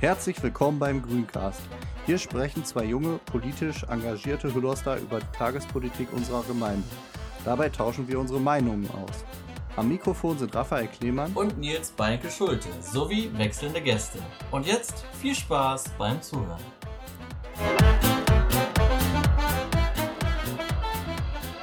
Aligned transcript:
Herzlich 0.00 0.42
willkommen 0.42 0.78
beim 0.78 1.02
Grüncast. 1.02 1.60
Hier 2.06 2.18
sprechen 2.18 2.64
zwei 2.64 2.84
junge, 2.84 3.20
politisch 3.26 3.84
engagierte 3.84 4.52
Hüllerster 4.52 4.98
über 4.98 5.20
die 5.20 5.36
Tagespolitik 5.36 6.12
unserer 6.12 6.42
Gemeinde. 6.42 6.88
Dabei 7.44 7.68
tauschen 7.68 8.08
wir 8.08 8.18
unsere 8.18 8.40
Meinungen 8.40 8.88
aus. 8.90 9.24
Am 9.76 9.88
Mikrofon 9.88 10.36
sind 10.36 10.54
Raphael 10.54 10.88
Klemann 10.88 11.32
und 11.34 11.58
Nils 11.58 11.92
Beinke 11.92 12.28
Schulte 12.28 12.68
sowie 12.80 13.30
wechselnde 13.36 13.80
Gäste. 13.80 14.18
Und 14.50 14.66
jetzt 14.66 15.04
viel 15.20 15.34
Spaß 15.34 15.84
beim 15.96 16.20
Zuhören. 16.20 16.60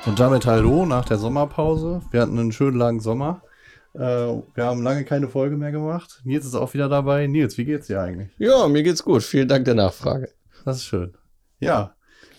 Und 0.06 0.20
damit 0.20 0.46
hallo 0.46 0.86
nach 0.86 1.04
der 1.04 1.18
Sommerpause. 1.18 2.02
Wir 2.12 2.22
hatten 2.22 2.40
einen 2.40 2.54
schönen 2.54 2.78
langen 2.78 3.02
Sommer. 3.02 3.42
Äh, 3.94 4.00
wir 4.00 4.64
haben 4.64 4.84
lange 4.84 5.04
keine 5.04 5.28
Folge 5.28 5.58
mehr 5.58 5.74
gemacht. 5.74 6.22
Nils 6.24 6.46
ist 6.46 6.56
auch 6.56 6.74
wieder 6.74 6.88
dabei. 6.88 7.28
Nils, 7.28 7.58
wie 7.58 7.66
geht's 7.66 7.88
dir 7.88 8.02
eigentlich? 8.02 8.32
Ja, 8.38 8.70
mir 8.70 8.84
geht's 8.84 9.04
gut. 9.04 9.24
Vielen 9.24 9.50
Dank 9.50 9.66
der 9.66 9.76
Nachfrage. 9.76 10.30
Das 10.64 10.78
ist 10.78 10.86
schön. 10.86 11.14
Ja, 11.60 11.97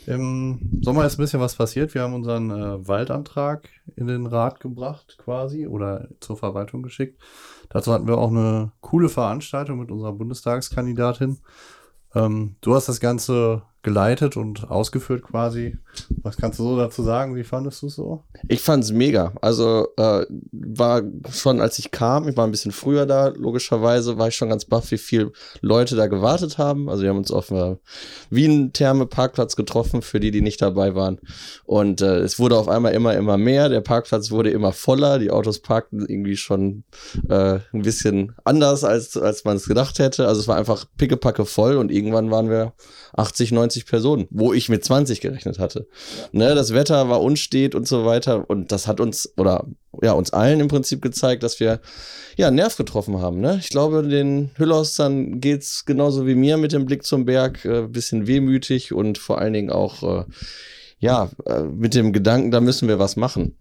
im 0.09 0.81
Sommer 0.81 1.05
ist 1.05 1.19
ein 1.19 1.23
bisschen 1.23 1.41
was 1.41 1.55
passiert. 1.55 1.93
Wir 1.95 2.03
haben 2.03 2.15
unseren 2.15 2.51
äh, 2.51 2.89
Waldantrag 2.89 3.69
in 3.95 4.07
den 4.07 4.27
Rat 4.27 4.59
gebracht, 4.59 5.19
quasi, 5.19 5.67
oder 5.67 6.09
zur 6.21 6.39
Verwaltung 6.39 6.83
geschickt. 6.83 7.21
Dazu 7.69 7.93
hatten 7.93 8.09
wir 8.09 8.17
auch 8.17 8.31
eine 8.31 8.73
coole 8.81 9.11
Veranstaltung 9.11 9.79
mit 9.79 9.91
unserer 9.91 10.15
Bundestagskandidatin. 10.15 11.39
Ähm, 12.15 12.57
du 12.63 12.75
hast 12.75 12.89
das 12.89 13.01
Ganze 13.01 13.63
geleitet 13.89 14.37
und 14.37 14.71
ausgeführt 14.71 15.23
quasi. 15.23 15.79
Was 16.23 16.37
kannst 16.37 16.59
du 16.59 16.65
so 16.65 16.77
dazu 16.77 17.03
sagen? 17.03 17.37
Wie 17.37 17.43
fandest 17.43 17.81
du 17.81 17.87
es 17.87 17.95
so? 17.95 18.23
Ich 18.47 18.61
fand 18.61 18.85
es 18.85 18.93
mega. 18.93 19.33
Also 19.41 19.89
äh, 19.97 20.27
war 20.53 21.03
schon, 21.31 21.63
als 21.63 21.79
ich 21.79 21.91
kam, 21.91 22.29
ich 22.29 22.37
war 22.37 22.47
ein 22.47 22.51
bisschen 22.51 22.71
früher 22.71 23.07
da, 23.07 23.29
logischerweise, 23.29 24.19
war 24.19 24.29
ich 24.29 24.37
schon 24.37 24.51
ganz 24.51 24.67
baff, 24.67 24.91
wie 24.91 24.99
viele 24.99 25.33
Leute 25.63 25.97
da 25.97 26.07
gewartet 26.07 26.59
haben. 26.59 26.91
Also 26.91 27.03
wir 27.03 27.09
haben 27.09 27.17
uns 27.17 27.31
auf 27.31 27.47
dem 27.49 27.79
Wien-Therme-Parkplatz 28.29 29.57
getroffen, 29.57 30.03
für 30.03 30.21
die, 30.21 30.33
die 30.33 30.43
nicht 30.43 30.61
dabei 30.61 30.95
waren. 30.95 31.19
Und 31.65 32.03
äh, 32.03 32.19
es 32.19 32.39
wurde 32.39 32.59
auf 32.59 32.69
einmal 32.69 32.93
immer, 32.93 33.15
immer 33.15 33.39
mehr. 33.39 33.71
Der 33.71 33.81
Parkplatz 33.81 34.31
wurde 34.31 34.51
immer 34.51 34.73
voller. 34.73 35.19
Die 35.19 35.31
Autos 35.31 35.61
parkten 35.61 36.05
irgendwie 36.07 36.37
schon 36.37 36.85
äh, 37.31 37.61
ein 37.73 37.83
bisschen 37.83 38.35
anders, 38.45 38.85
als, 38.85 39.17
als 39.17 39.45
man 39.45 39.57
es 39.57 39.67
gedacht 39.67 39.99
hätte. 39.99 40.29
Also 40.29 40.43
es 40.43 40.49
war 40.49 40.57
einfach 40.57 40.85
pickepacke 40.99 41.47
voll 41.47 41.79
und 41.79 41.91
irgendwann 41.91 42.31
waren 42.31 42.51
wir 42.51 42.75
80, 43.17 43.53
90 43.53 43.78
Personen, 43.87 44.27
wo 44.31 44.53
ich 44.53 44.69
mit 44.69 44.85
20 44.85 45.21
gerechnet 45.21 45.59
hatte. 45.59 45.87
Ja. 46.19 46.29
Ne, 46.33 46.55
das 46.55 46.75
Wetter 46.75 47.09
war 47.09 47.23
unstet 47.23 47.75
und 47.75 47.87
so 47.87 48.05
weiter 48.05 48.49
und 48.49 48.73
das 48.73 48.87
hat 48.87 49.01
uns 49.01 49.33
oder 49.37 49.67
ja 50.03 50.13
uns 50.13 50.33
allen 50.33 50.61
im 50.61 50.69
Prinzip 50.69 51.03
gezeigt, 51.03 51.43
dass 51.43 51.61
wir 51.61 51.81
ja 52.37 52.51
Nerv 52.51 52.77
getroffen 52.77 53.21
haben. 53.21 53.41
Ne? 53.41 53.59
Ich 53.61 53.69
glaube, 53.69 54.07
den 54.07 54.51
Hüllostern 54.57 55.41
geht's 55.41 55.85
genauso 55.85 56.27
wie 56.27 56.35
mir 56.35 56.57
mit 56.57 56.73
dem 56.73 56.87
Blick 56.87 57.05
zum 57.05 57.25
Berg, 57.25 57.65
äh, 57.65 57.87
bisschen 57.87 58.27
wehmütig 58.27 58.93
und 58.93 59.19
vor 59.19 59.39
allen 59.39 59.53
Dingen 59.53 59.71
auch 59.71 60.03
äh, 60.03 60.25
ja, 61.01 61.31
äh, 61.47 61.63
mit 61.63 61.95
dem 61.95 62.13
Gedanken, 62.13 62.51
da 62.51 62.61
müssen 62.61 62.89
wir 62.89 62.99
was 62.99 63.17
machen. 63.17 63.57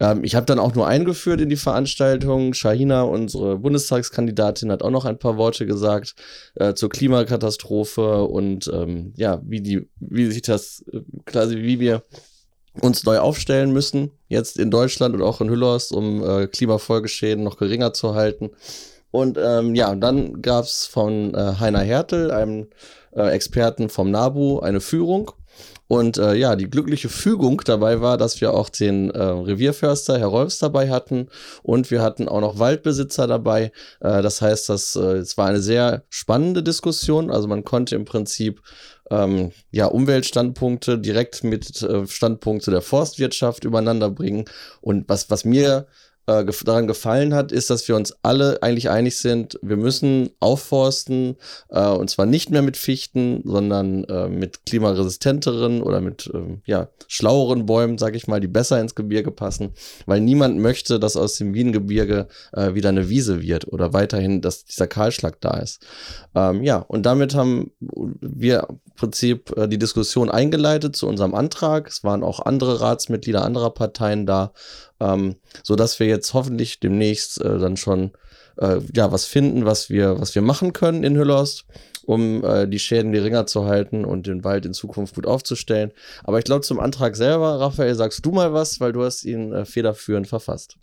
Ähm, 0.00 0.24
ich 0.24 0.34
habe 0.34 0.46
dann 0.46 0.58
auch 0.58 0.74
nur 0.74 0.86
eingeführt 0.86 1.40
in 1.40 1.48
die 1.48 1.56
Veranstaltung. 1.56 2.54
Shahina, 2.54 3.02
unsere 3.02 3.58
Bundestagskandidatin, 3.58 4.70
hat 4.70 4.82
auch 4.82 4.90
noch 4.90 5.04
ein 5.04 5.18
paar 5.18 5.36
Worte 5.36 5.66
gesagt 5.66 6.14
äh, 6.54 6.74
zur 6.74 6.88
Klimakatastrophe 6.88 8.24
und 8.24 8.70
ähm, 8.72 9.12
ja, 9.16 9.40
wie 9.44 9.60
die, 9.60 9.88
wie 10.00 10.30
sich 10.30 10.42
das 10.42 10.84
äh, 10.92 11.00
quasi, 11.24 11.56
wie 11.58 11.80
wir 11.80 12.02
uns 12.80 13.04
neu 13.04 13.18
aufstellen 13.18 13.72
müssen, 13.72 14.10
jetzt 14.28 14.58
in 14.58 14.70
Deutschland 14.70 15.14
und 15.14 15.22
auch 15.22 15.40
in 15.40 15.48
Hüllhorst, 15.48 15.92
um 15.92 16.22
äh, 16.22 16.46
Klimafolgeschäden 16.46 17.42
noch 17.42 17.56
geringer 17.56 17.92
zu 17.94 18.14
halten. 18.14 18.50
Und 19.10 19.38
ähm, 19.42 19.74
ja, 19.74 19.94
dann 19.94 20.42
gab's 20.42 20.84
von 20.86 21.34
äh, 21.34 21.54
Heiner 21.58 21.80
Hertel, 21.80 22.30
einem 22.30 22.68
äh, 23.12 23.30
Experten 23.30 23.88
vom 23.88 24.10
NABU, 24.10 24.58
eine 24.60 24.80
Führung 24.80 25.30
und 25.88 26.18
äh, 26.18 26.34
ja, 26.34 26.56
die 26.56 26.68
glückliche 26.68 27.08
Fügung 27.08 27.62
dabei 27.64 28.00
war, 28.00 28.18
dass 28.18 28.40
wir 28.40 28.54
auch 28.54 28.68
den 28.68 29.10
äh, 29.10 29.22
Revierförster 29.22 30.18
Herr 30.18 30.26
Rolfs 30.26 30.58
dabei 30.58 30.90
hatten 30.90 31.28
und 31.62 31.90
wir 31.90 32.02
hatten 32.02 32.28
auch 32.28 32.40
noch 32.40 32.58
Waldbesitzer 32.58 33.26
dabei. 33.26 33.72
Äh, 34.00 34.22
das 34.22 34.42
heißt, 34.42 34.68
das, 34.68 34.96
äh, 34.96 35.18
es 35.18 35.38
war 35.38 35.46
eine 35.46 35.60
sehr 35.60 36.04
spannende 36.08 36.62
Diskussion. 36.62 37.30
Also 37.30 37.46
man 37.46 37.64
konnte 37.64 37.94
im 37.94 38.04
Prinzip 38.04 38.62
ähm, 39.10 39.52
ja, 39.70 39.86
Umweltstandpunkte 39.86 40.98
direkt 40.98 41.44
mit 41.44 41.82
äh, 41.82 42.06
Standpunkte 42.06 42.70
der 42.70 42.82
Forstwirtschaft 42.82 43.64
übereinander 43.64 44.10
bringen. 44.10 44.46
Und 44.80 45.08
was, 45.08 45.30
was 45.30 45.44
mir 45.44 45.86
äh, 46.26 46.44
daran 46.64 46.86
gefallen 46.86 47.34
hat, 47.34 47.52
ist, 47.52 47.70
dass 47.70 47.86
wir 47.88 47.96
uns 47.96 48.14
alle 48.22 48.62
eigentlich 48.62 48.90
einig 48.90 49.18
sind, 49.18 49.58
wir 49.62 49.76
müssen 49.76 50.30
aufforsten 50.40 51.36
äh, 51.68 51.86
und 51.88 52.10
zwar 52.10 52.26
nicht 52.26 52.50
mehr 52.50 52.62
mit 52.62 52.76
Fichten, 52.76 53.42
sondern 53.44 54.04
äh, 54.04 54.28
mit 54.28 54.66
klimaresistenteren 54.66 55.82
oder 55.82 56.00
mit 56.00 56.30
ähm, 56.34 56.62
ja, 56.66 56.88
schlaueren 57.06 57.66
Bäumen, 57.66 57.98
sag 57.98 58.16
ich 58.16 58.26
mal, 58.26 58.40
die 58.40 58.48
besser 58.48 58.80
ins 58.80 58.94
Gebirge 58.94 59.30
passen, 59.30 59.72
weil 60.06 60.20
niemand 60.20 60.58
möchte, 60.58 60.98
dass 60.98 61.16
aus 61.16 61.36
dem 61.36 61.54
Wiengebirge 61.54 62.26
äh, 62.52 62.74
wieder 62.74 62.88
eine 62.88 63.08
Wiese 63.08 63.42
wird 63.42 63.72
oder 63.72 63.92
weiterhin, 63.92 64.40
dass 64.40 64.64
dieser 64.64 64.86
Kahlschlag 64.86 65.40
da 65.40 65.58
ist. 65.58 65.80
Ähm, 66.34 66.62
ja, 66.62 66.78
und 66.78 67.06
damit 67.06 67.34
haben 67.34 67.70
wir 67.80 68.66
im 68.68 68.80
Prinzip 68.96 69.56
äh, 69.56 69.68
die 69.68 69.78
Diskussion 69.78 70.30
eingeleitet 70.30 70.96
zu 70.96 71.06
unserem 71.06 71.34
Antrag. 71.34 71.88
Es 71.88 72.02
waren 72.04 72.22
auch 72.22 72.40
andere 72.40 72.80
Ratsmitglieder 72.80 73.44
anderer 73.44 73.70
Parteien 73.70 74.26
da 74.26 74.52
ähm, 75.00 75.36
so 75.62 75.76
dass 75.76 76.00
wir 76.00 76.06
jetzt 76.06 76.34
hoffentlich 76.34 76.80
demnächst 76.80 77.40
äh, 77.40 77.58
dann 77.58 77.76
schon 77.76 78.12
äh, 78.58 78.80
ja 78.94 79.12
was 79.12 79.26
finden, 79.26 79.64
was 79.64 79.90
wir 79.90 80.20
was 80.20 80.34
wir 80.34 80.42
machen 80.42 80.72
können 80.72 81.04
in 81.04 81.16
Hüllhorst, 81.16 81.64
um 82.04 82.44
äh, 82.44 82.66
die 82.66 82.78
Schäden 82.78 83.12
geringer 83.12 83.46
zu 83.46 83.66
halten 83.66 84.04
und 84.04 84.26
den 84.26 84.44
Wald 84.44 84.66
in 84.66 84.74
Zukunft 84.74 85.14
gut 85.14 85.26
aufzustellen. 85.26 85.92
Aber 86.24 86.38
ich 86.38 86.44
glaube 86.44 86.62
zum 86.62 86.80
Antrag 86.80 87.16
selber, 87.16 87.60
Raphael, 87.60 87.94
sagst 87.94 88.24
du 88.24 88.30
mal 88.30 88.52
was, 88.52 88.80
weil 88.80 88.92
du 88.92 89.04
hast 89.04 89.24
ihn 89.24 89.52
äh, 89.52 89.64
federführend 89.64 90.26
verfasst. 90.26 90.78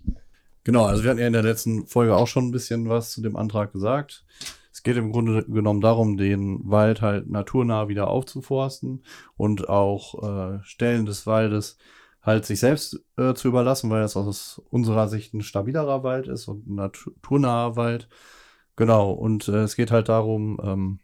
Genau, 0.63 0.85
also 0.85 1.03
wir 1.03 1.09
hatten 1.09 1.19
ja 1.19 1.27
in 1.27 1.33
der 1.33 1.43
letzten 1.43 1.87
Folge 1.87 2.15
auch 2.15 2.27
schon 2.27 2.47
ein 2.47 2.51
bisschen 2.51 2.87
was 2.87 3.11
zu 3.11 3.21
dem 3.21 3.35
Antrag 3.35 3.73
gesagt. 3.73 4.23
Es 4.71 4.81
geht 4.81 4.97
im 4.97 5.11
Grunde 5.11 5.43
genommen 5.43 5.81
darum, 5.81 6.17
den 6.17 6.61
Wald 6.63 7.01
halt 7.01 7.29
naturnah 7.29 7.89
wieder 7.89 8.07
aufzuforsten 8.07 9.03
und 9.35 9.69
auch 9.69 10.23
äh, 10.23 10.59
Stellen 10.63 11.05
des 11.05 11.27
Waldes 11.27 11.77
halt 12.23 12.45
sich 12.45 12.59
selbst 12.59 13.03
äh, 13.17 13.33
zu 13.33 13.49
überlassen, 13.49 13.89
weil 13.89 14.01
das 14.01 14.15
aus 14.15 14.61
unserer 14.69 15.07
Sicht 15.09 15.33
ein 15.33 15.41
stabilerer 15.41 16.03
Wald 16.03 16.27
ist 16.27 16.47
und 16.47 16.67
ein 16.67 16.75
naturnaher 16.75 17.75
Wald. 17.75 18.07
Genau, 18.75 19.11
und 19.11 19.47
äh, 19.49 19.63
es 19.63 19.75
geht 19.75 19.91
halt 19.91 20.09
darum, 20.09 20.59
ähm, 20.63 20.99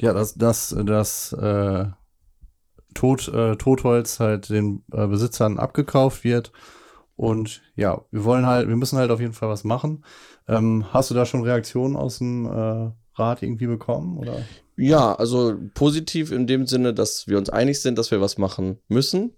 ja, 0.00 0.12
dass, 0.12 0.34
dass 0.34 0.74
das 0.84 1.32
äh, 1.34 1.86
Tot, 2.94 3.28
äh, 3.28 3.56
Totholz 3.56 4.20
halt 4.20 4.48
den 4.48 4.84
äh, 4.92 5.06
Besitzern 5.06 5.58
abgekauft 5.58 6.24
wird. 6.24 6.52
Und 7.16 7.62
ja, 7.76 8.04
wir 8.10 8.24
wollen 8.24 8.46
halt, 8.46 8.68
wir 8.68 8.76
müssen 8.76 8.98
halt 8.98 9.10
auf 9.10 9.20
jeden 9.20 9.34
Fall 9.34 9.48
was 9.48 9.64
machen. 9.64 10.04
Ähm, 10.48 10.86
hast 10.92 11.10
du 11.10 11.14
da 11.14 11.26
schon 11.26 11.42
Reaktionen 11.42 11.96
aus 11.96 12.18
dem 12.18 12.46
äh, 12.46 12.90
Rat 13.14 13.42
irgendwie 13.42 13.66
bekommen? 13.66 14.18
Oder? 14.18 14.42
Ja, 14.76 15.14
also 15.14 15.56
positiv 15.74 16.32
in 16.32 16.46
dem 16.46 16.66
Sinne, 16.66 16.92
dass 16.94 17.28
wir 17.28 17.38
uns 17.38 17.50
einig 17.50 17.80
sind, 17.80 17.98
dass 17.98 18.10
wir 18.10 18.20
was 18.20 18.38
machen 18.38 18.78
müssen. 18.88 19.32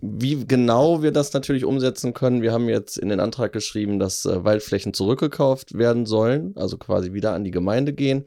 Wie 0.00 0.46
genau 0.46 1.02
wir 1.02 1.12
das 1.12 1.32
natürlich 1.32 1.64
umsetzen 1.64 2.14
können, 2.14 2.42
wir 2.42 2.52
haben 2.52 2.68
jetzt 2.68 2.96
in 2.98 3.08
den 3.08 3.20
Antrag 3.20 3.52
geschrieben, 3.52 3.98
dass 3.98 4.24
äh, 4.24 4.44
Waldflächen 4.44 4.94
zurückgekauft 4.94 5.76
werden 5.76 6.06
sollen, 6.06 6.52
also 6.56 6.76
quasi 6.76 7.12
wieder 7.12 7.32
an 7.32 7.44
die 7.44 7.50
Gemeinde 7.50 7.92
gehen. 7.92 8.24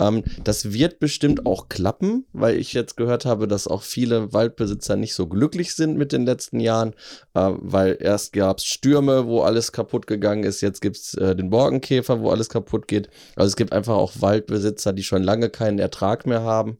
Ähm, 0.00 0.24
das 0.44 0.72
wird 0.72 0.98
bestimmt 0.98 1.46
auch 1.46 1.68
klappen, 1.68 2.26
weil 2.32 2.56
ich 2.56 2.72
jetzt 2.72 2.96
gehört 2.96 3.24
habe, 3.24 3.48
dass 3.48 3.68
auch 3.68 3.82
viele 3.82 4.32
Waldbesitzer 4.32 4.96
nicht 4.96 5.14
so 5.14 5.26
glücklich 5.26 5.74
sind 5.74 5.96
mit 5.96 6.12
den 6.12 6.24
letzten 6.24 6.60
Jahren, 6.60 6.94
äh, 7.34 7.50
weil 7.56 7.96
erst 8.00 8.32
gab 8.32 8.58
es 8.58 8.64
Stürme, 8.64 9.26
wo 9.26 9.42
alles 9.42 9.72
kaputt 9.72 10.06
gegangen 10.06 10.44
ist, 10.44 10.60
jetzt 10.60 10.80
gibt 10.80 10.96
es 10.96 11.14
äh, 11.14 11.36
den 11.36 11.50
Borkenkäfer, 11.50 12.20
wo 12.20 12.30
alles 12.30 12.48
kaputt 12.48 12.88
geht. 12.88 13.08
Also 13.36 13.48
es 13.48 13.56
gibt 13.56 13.72
einfach 13.72 13.94
auch 13.94 14.12
Waldbesitzer, 14.20 14.92
die 14.92 15.02
schon 15.02 15.22
lange 15.22 15.50
keinen 15.50 15.78
Ertrag 15.78 16.26
mehr 16.26 16.42
haben. 16.42 16.78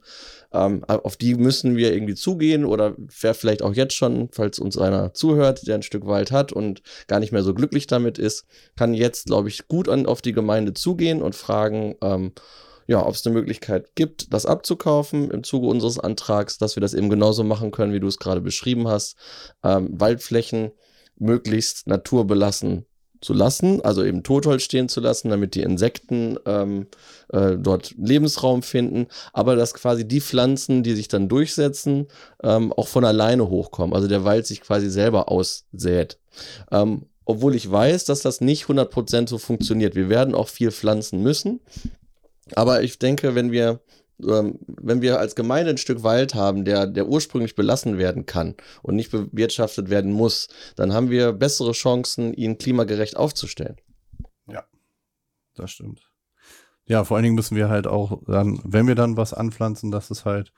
Ähm, 0.50 0.82
auf 0.84 1.18
die 1.18 1.34
müssen 1.34 1.76
wir 1.76 1.92
irgendwie 1.92 2.14
zugehen 2.14 2.64
oder 2.64 2.96
vielleicht 3.08 3.62
auch 3.62 3.74
jetzt 3.74 3.92
schon, 3.92 4.07
falls 4.32 4.58
uns 4.58 4.78
einer 4.78 5.14
zuhört, 5.14 5.66
der 5.66 5.76
ein 5.76 5.82
Stück 5.82 6.06
Wald 6.06 6.30
hat 6.30 6.52
und 6.52 6.82
gar 7.06 7.20
nicht 7.20 7.32
mehr 7.32 7.42
so 7.42 7.54
glücklich 7.54 7.86
damit 7.86 8.18
ist, 8.18 8.46
kann 8.76 8.94
jetzt, 8.94 9.26
glaube 9.26 9.48
ich, 9.48 9.68
gut 9.68 9.88
an, 9.88 10.06
auf 10.06 10.22
die 10.22 10.32
Gemeinde 10.32 10.74
zugehen 10.74 11.22
und 11.22 11.34
fragen, 11.34 11.96
ähm, 12.02 12.32
ja, 12.86 13.04
ob 13.04 13.14
es 13.14 13.26
eine 13.26 13.34
Möglichkeit 13.34 13.94
gibt, 13.94 14.32
das 14.32 14.46
abzukaufen 14.46 15.30
im 15.30 15.44
Zuge 15.44 15.66
unseres 15.66 15.98
Antrags, 15.98 16.56
dass 16.56 16.74
wir 16.74 16.80
das 16.80 16.94
eben 16.94 17.10
genauso 17.10 17.44
machen 17.44 17.70
können, 17.70 17.92
wie 17.92 18.00
du 18.00 18.06
es 18.06 18.18
gerade 18.18 18.40
beschrieben 18.40 18.88
hast. 18.88 19.16
Ähm, 19.62 19.88
Waldflächen 20.00 20.72
möglichst 21.16 21.86
naturbelassen 21.86 22.86
zu 23.20 23.32
lassen, 23.32 23.80
also 23.82 24.04
eben 24.04 24.22
Totholz 24.22 24.62
stehen 24.62 24.88
zu 24.88 25.00
lassen, 25.00 25.30
damit 25.30 25.54
die 25.54 25.62
Insekten 25.62 26.36
ähm, 26.46 26.86
äh, 27.32 27.56
dort 27.56 27.94
Lebensraum 27.98 28.62
finden, 28.62 29.06
aber 29.32 29.56
dass 29.56 29.74
quasi 29.74 30.06
die 30.06 30.20
Pflanzen, 30.20 30.82
die 30.82 30.94
sich 30.94 31.08
dann 31.08 31.28
durchsetzen, 31.28 32.06
ähm, 32.42 32.72
auch 32.72 32.88
von 32.88 33.04
alleine 33.04 33.48
hochkommen, 33.48 33.94
also 33.94 34.08
der 34.08 34.24
Wald 34.24 34.46
sich 34.46 34.60
quasi 34.60 34.88
selber 34.90 35.30
aussät. 35.30 36.18
Ähm, 36.70 37.06
obwohl 37.24 37.54
ich 37.54 37.70
weiß, 37.70 38.04
dass 38.04 38.20
das 38.20 38.40
nicht 38.40 38.64
100% 38.64 39.28
so 39.28 39.36
funktioniert. 39.36 39.94
Wir 39.94 40.08
werden 40.08 40.34
auch 40.34 40.48
viel 40.48 40.70
pflanzen 40.70 41.22
müssen, 41.22 41.60
aber 42.54 42.82
ich 42.82 42.98
denke, 42.98 43.34
wenn 43.34 43.52
wir 43.52 43.80
wenn 44.18 45.02
wir 45.02 45.20
als 45.20 45.34
Gemeinde 45.36 45.70
ein 45.70 45.78
Stück 45.78 46.02
Wald 46.02 46.34
haben, 46.34 46.64
der, 46.64 46.86
der 46.86 47.06
ursprünglich 47.08 47.54
belassen 47.54 47.98
werden 47.98 48.26
kann 48.26 48.54
und 48.82 48.96
nicht 48.96 49.10
bewirtschaftet 49.10 49.90
werden 49.90 50.12
muss, 50.12 50.48
dann 50.76 50.92
haben 50.92 51.10
wir 51.10 51.32
bessere 51.32 51.72
Chancen, 51.72 52.34
ihn 52.34 52.58
klimagerecht 52.58 53.16
aufzustellen. 53.16 53.76
Ja, 54.46 54.64
das 55.54 55.70
stimmt. 55.70 56.10
Ja, 56.86 57.04
vor 57.04 57.16
allen 57.16 57.24
Dingen 57.24 57.36
müssen 57.36 57.56
wir 57.56 57.68
halt 57.68 57.86
auch 57.86 58.22
dann, 58.26 58.60
wenn 58.64 58.86
wir 58.86 58.94
dann 58.94 59.16
was 59.16 59.34
anpflanzen, 59.34 59.90
dass 59.90 60.10
es 60.10 60.24
halt 60.24 60.52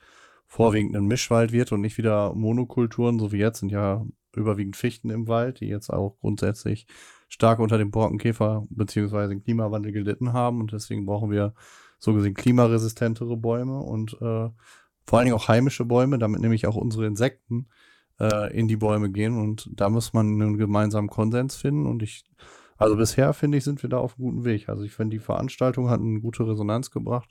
vorwiegend 0.46 0.96
ein 0.96 1.06
Mischwald 1.06 1.52
wird 1.52 1.72
und 1.72 1.80
nicht 1.80 1.98
wieder 1.98 2.34
Monokulturen, 2.34 3.18
so 3.18 3.32
wie 3.32 3.38
jetzt 3.38 3.60
sind 3.60 3.70
ja 3.70 4.04
überwiegend 4.34 4.76
Fichten 4.76 5.10
im 5.10 5.28
Wald, 5.28 5.60
die 5.60 5.66
jetzt 5.66 5.90
auch 5.90 6.18
grundsätzlich 6.20 6.86
stark 7.28 7.58
unter 7.58 7.78
dem 7.78 7.90
Borkenkäfer 7.90 8.64
bzw. 8.70 9.40
Klimawandel 9.40 9.92
gelitten 9.92 10.32
haben 10.32 10.60
und 10.60 10.72
deswegen 10.72 11.06
brauchen 11.06 11.30
wir 11.30 11.54
so 12.00 12.14
gesehen 12.14 12.34
klimaresistentere 12.34 13.36
Bäume 13.36 13.78
und 13.78 14.14
äh, 14.14 14.48
vor 15.04 15.18
allen 15.18 15.26
Dingen 15.26 15.36
auch 15.36 15.48
heimische 15.48 15.84
Bäume, 15.84 16.18
damit 16.18 16.40
nämlich 16.40 16.66
auch 16.66 16.76
unsere 16.76 17.06
Insekten 17.06 17.68
äh, 18.18 18.56
in 18.56 18.68
die 18.68 18.76
Bäume 18.76 19.10
gehen 19.10 19.38
und 19.38 19.70
da 19.72 19.88
muss 19.88 20.12
man 20.12 20.26
einen 20.26 20.56
gemeinsamen 20.56 21.08
Konsens 21.08 21.56
finden 21.56 21.86
und 21.86 22.02
ich, 22.02 22.24
also 22.78 22.96
bisher 22.96 23.32
finde 23.34 23.58
ich, 23.58 23.64
sind 23.64 23.82
wir 23.82 23.90
da 23.90 23.98
auf 23.98 24.16
einem 24.16 24.26
guten 24.30 24.44
Weg. 24.44 24.68
Also 24.68 24.82
ich 24.82 24.92
finde, 24.92 25.16
die 25.16 25.22
Veranstaltung 25.22 25.90
hat 25.90 26.00
eine 26.00 26.20
gute 26.20 26.46
Resonanz 26.46 26.90
gebracht. 26.90 27.28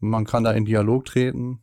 Man 0.00 0.24
kann 0.24 0.42
da 0.42 0.50
in 0.50 0.64
Dialog 0.64 1.04
treten. 1.04 1.62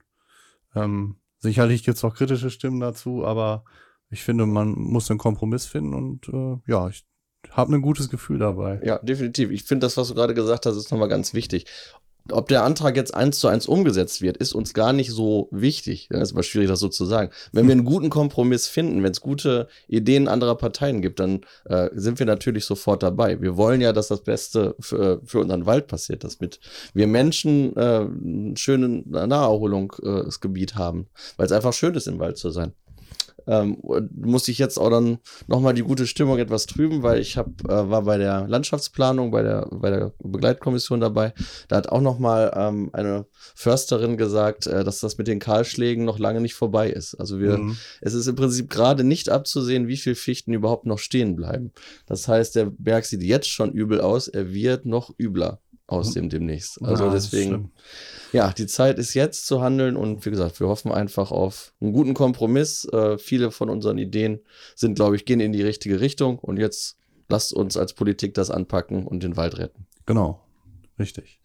Ähm, 0.73 1.17
sicherlich 1.39 1.83
gibt 1.83 1.97
es 1.97 2.03
auch 2.05 2.15
kritische 2.15 2.49
Stimmen 2.49 2.79
dazu, 2.79 3.25
aber 3.25 3.65
ich 4.09 4.23
finde, 4.23 4.45
man 4.45 4.71
muss 4.71 5.09
einen 5.11 5.19
Kompromiss 5.19 5.65
finden 5.65 5.93
und 5.93 6.29
äh, 6.29 6.71
ja, 6.71 6.87
ich 6.87 7.05
habe 7.49 7.73
ein 7.75 7.81
gutes 7.81 8.09
Gefühl 8.09 8.39
dabei. 8.39 8.79
Ja, 8.83 8.99
definitiv. 8.99 9.51
Ich 9.51 9.63
finde 9.63 9.85
das, 9.85 9.97
was 9.97 10.09
du 10.09 10.15
gerade 10.15 10.33
gesagt 10.33 10.65
hast, 10.65 10.77
ist 10.77 10.91
nochmal 10.91 11.09
ganz 11.09 11.33
wichtig 11.33 11.65
ob 12.29 12.47
der 12.47 12.63
Antrag 12.63 12.95
jetzt 12.95 13.13
eins 13.13 13.39
zu 13.39 13.47
eins 13.47 13.67
umgesetzt 13.67 14.21
wird, 14.21 14.37
ist 14.37 14.53
uns 14.53 14.73
gar 14.73 14.93
nicht 14.93 15.11
so 15.11 15.47
wichtig. 15.51 16.07
Das 16.09 16.29
ist 16.29 16.33
aber 16.33 16.43
schwierig, 16.43 16.69
das 16.69 16.79
so 16.79 16.89
zu 16.89 17.05
sagen. 17.05 17.31
Wenn 17.51 17.67
wir 17.67 17.73
einen 17.73 17.85
guten 17.85 18.09
Kompromiss 18.09 18.67
finden, 18.67 19.03
wenn 19.03 19.11
es 19.11 19.21
gute 19.21 19.67
Ideen 19.87 20.27
anderer 20.27 20.55
Parteien 20.55 21.01
gibt, 21.01 21.19
dann 21.19 21.41
äh, 21.65 21.89
sind 21.93 22.19
wir 22.19 22.25
natürlich 22.25 22.65
sofort 22.65 23.03
dabei. 23.03 23.41
Wir 23.41 23.57
wollen 23.57 23.81
ja, 23.81 23.93
dass 23.93 24.07
das 24.07 24.23
Beste 24.23 24.75
für, 24.79 25.21
für 25.25 25.39
unseren 25.39 25.65
Wald 25.65 25.87
passiert, 25.87 26.23
dass 26.23 26.39
mit 26.39 26.59
wir 26.93 27.07
Menschen 27.07 27.75
äh, 27.75 28.01
ein 28.01 28.55
schönes 28.57 29.05
Naherholungsgebiet 29.05 30.75
haben, 30.75 31.07
weil 31.37 31.45
es 31.45 31.51
einfach 31.51 31.73
schön 31.73 31.95
ist, 31.95 32.07
im 32.07 32.19
Wald 32.19 32.37
zu 32.37 32.51
sein 32.51 32.73
ähm, 33.47 33.77
musste 34.13 34.51
ich 34.51 34.57
jetzt 34.57 34.77
auch 34.77 34.89
dann 34.89 35.19
nochmal 35.47 35.73
die 35.73 35.83
gute 35.83 36.07
Stimmung 36.07 36.39
etwas 36.39 36.65
trüben, 36.65 37.03
weil 37.03 37.19
ich 37.19 37.37
hab, 37.37 37.47
äh, 37.65 37.89
war 37.89 38.03
bei 38.03 38.17
der 38.17 38.47
Landschaftsplanung, 38.47 39.31
bei 39.31 39.43
der, 39.43 39.67
bei 39.71 39.89
der 39.89 40.13
Begleitkommission 40.19 40.99
dabei. 40.99 41.33
Da 41.67 41.77
hat 41.77 41.89
auch 41.89 42.01
nochmal 42.01 42.51
ähm, 42.55 42.89
eine 42.93 43.25
Försterin 43.55 44.17
gesagt, 44.17 44.67
äh, 44.67 44.83
dass 44.83 44.99
das 44.99 45.17
mit 45.17 45.27
den 45.27 45.39
Kahlschlägen 45.39 46.05
noch 46.05 46.19
lange 46.19 46.41
nicht 46.41 46.55
vorbei 46.55 46.89
ist. 46.89 47.15
Also 47.15 47.39
wir, 47.39 47.57
mhm. 47.57 47.77
es 48.01 48.13
ist 48.13 48.27
im 48.27 48.35
Prinzip 48.35 48.69
gerade 48.69 49.03
nicht 49.03 49.29
abzusehen, 49.29 49.87
wie 49.87 49.97
viele 49.97 50.15
Fichten 50.15 50.53
überhaupt 50.53 50.85
noch 50.85 50.99
stehen 50.99 51.35
bleiben. 51.35 51.71
Das 52.05 52.27
heißt, 52.27 52.55
der 52.55 52.65
Berg 52.65 53.05
sieht 53.05 53.23
jetzt 53.23 53.49
schon 53.49 53.71
übel 53.71 54.01
aus, 54.01 54.27
er 54.27 54.53
wird 54.53 54.85
noch 54.85 55.13
übler 55.19 55.59
aus 55.91 56.13
dem 56.13 56.29
demnächst. 56.29 56.81
Also 56.81 57.05
ja, 57.05 57.11
deswegen, 57.11 57.71
ja, 58.31 58.51
die 58.51 58.67
Zeit 58.67 58.97
ist 58.97 59.13
jetzt 59.13 59.45
zu 59.45 59.61
handeln 59.61 59.97
und 59.97 60.25
wie 60.25 60.29
gesagt, 60.29 60.59
wir 60.59 60.67
hoffen 60.67 60.91
einfach 60.91 61.31
auf 61.31 61.73
einen 61.81 61.93
guten 61.93 62.13
Kompromiss. 62.13 62.85
Äh, 62.85 63.17
viele 63.17 63.51
von 63.51 63.69
unseren 63.69 63.97
Ideen 63.97 64.39
sind, 64.75 64.95
glaube 64.95 65.15
ich, 65.15 65.25
gehen 65.25 65.39
in 65.39 65.51
die 65.51 65.63
richtige 65.63 65.99
Richtung 65.99 66.39
und 66.39 66.57
jetzt 66.57 66.97
lasst 67.29 67.53
uns 67.53 67.77
als 67.77 67.93
Politik 67.93 68.33
das 68.33 68.49
anpacken 68.49 69.05
und 69.05 69.23
den 69.23 69.37
Wald 69.37 69.57
retten. 69.57 69.85
Genau, 70.05 70.41
richtig. 70.97 71.39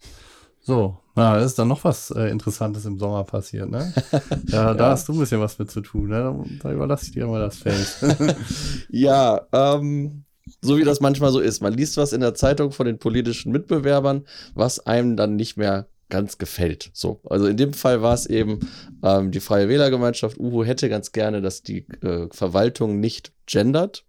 So, 0.61 0.99
na, 1.15 1.37
ist 1.37 1.57
dann 1.57 1.69
noch 1.69 1.83
was 1.85 2.11
äh, 2.11 2.29
Interessantes 2.29 2.85
im 2.85 2.99
Sommer 2.99 3.23
passiert, 3.23 3.69
ne? 3.69 3.93
Ja, 4.47 4.73
da 4.73 4.91
hast 4.91 5.07
du 5.07 5.13
ein 5.13 5.19
bisschen 5.19 5.39
was 5.39 5.57
mit 5.59 5.71
zu 5.71 5.81
tun, 5.81 6.09
ne? 6.09 6.43
Da 6.61 6.71
überlasse 6.71 7.05
ich 7.05 7.11
dir 7.13 7.25
mal 7.25 7.39
das 7.39 7.57
Feld. 7.57 8.37
ja, 8.89 9.47
ähm, 9.53 10.25
so 10.61 10.77
wie 10.77 10.83
das 10.83 10.99
manchmal 10.99 11.31
so 11.31 11.39
ist. 11.39 11.61
Man 11.61 11.73
liest 11.73 11.97
was 11.97 12.13
in 12.13 12.21
der 12.21 12.33
Zeitung 12.33 12.71
von 12.71 12.85
den 12.85 12.99
politischen 12.99 13.51
Mitbewerbern, 13.51 14.25
was 14.53 14.85
einem 14.85 15.15
dann 15.15 15.35
nicht 15.35 15.57
mehr 15.57 15.87
ganz 16.09 16.37
gefällt. 16.37 16.89
So, 16.93 17.19
also 17.29 17.47
in 17.47 17.57
dem 17.57 17.73
Fall 17.73 18.01
war 18.01 18.13
es 18.13 18.25
eben 18.25 18.59
ähm, 19.03 19.31
die 19.31 19.39
Freie 19.39 19.67
Wählergemeinschaft 19.69 20.37
UHO 20.37 20.63
hätte 20.63 20.89
ganz 20.89 21.11
gerne, 21.11 21.41
dass 21.41 21.63
die 21.63 21.85
äh, 22.01 22.27
Verwaltung 22.31 22.99
nicht 22.99 23.33
gendert. 23.45 24.05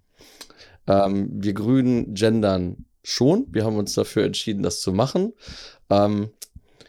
Ähm, 0.87 1.29
wir 1.32 1.55
Grünen 1.55 2.14
gendern 2.14 2.85
schon. 3.02 3.46
Wir 3.50 3.64
haben 3.64 3.76
uns 3.76 3.94
dafür 3.94 4.25
entschieden, 4.25 4.62
das 4.62 4.81
zu 4.81 4.93
machen. 4.93 5.32
Ähm, 5.90 6.31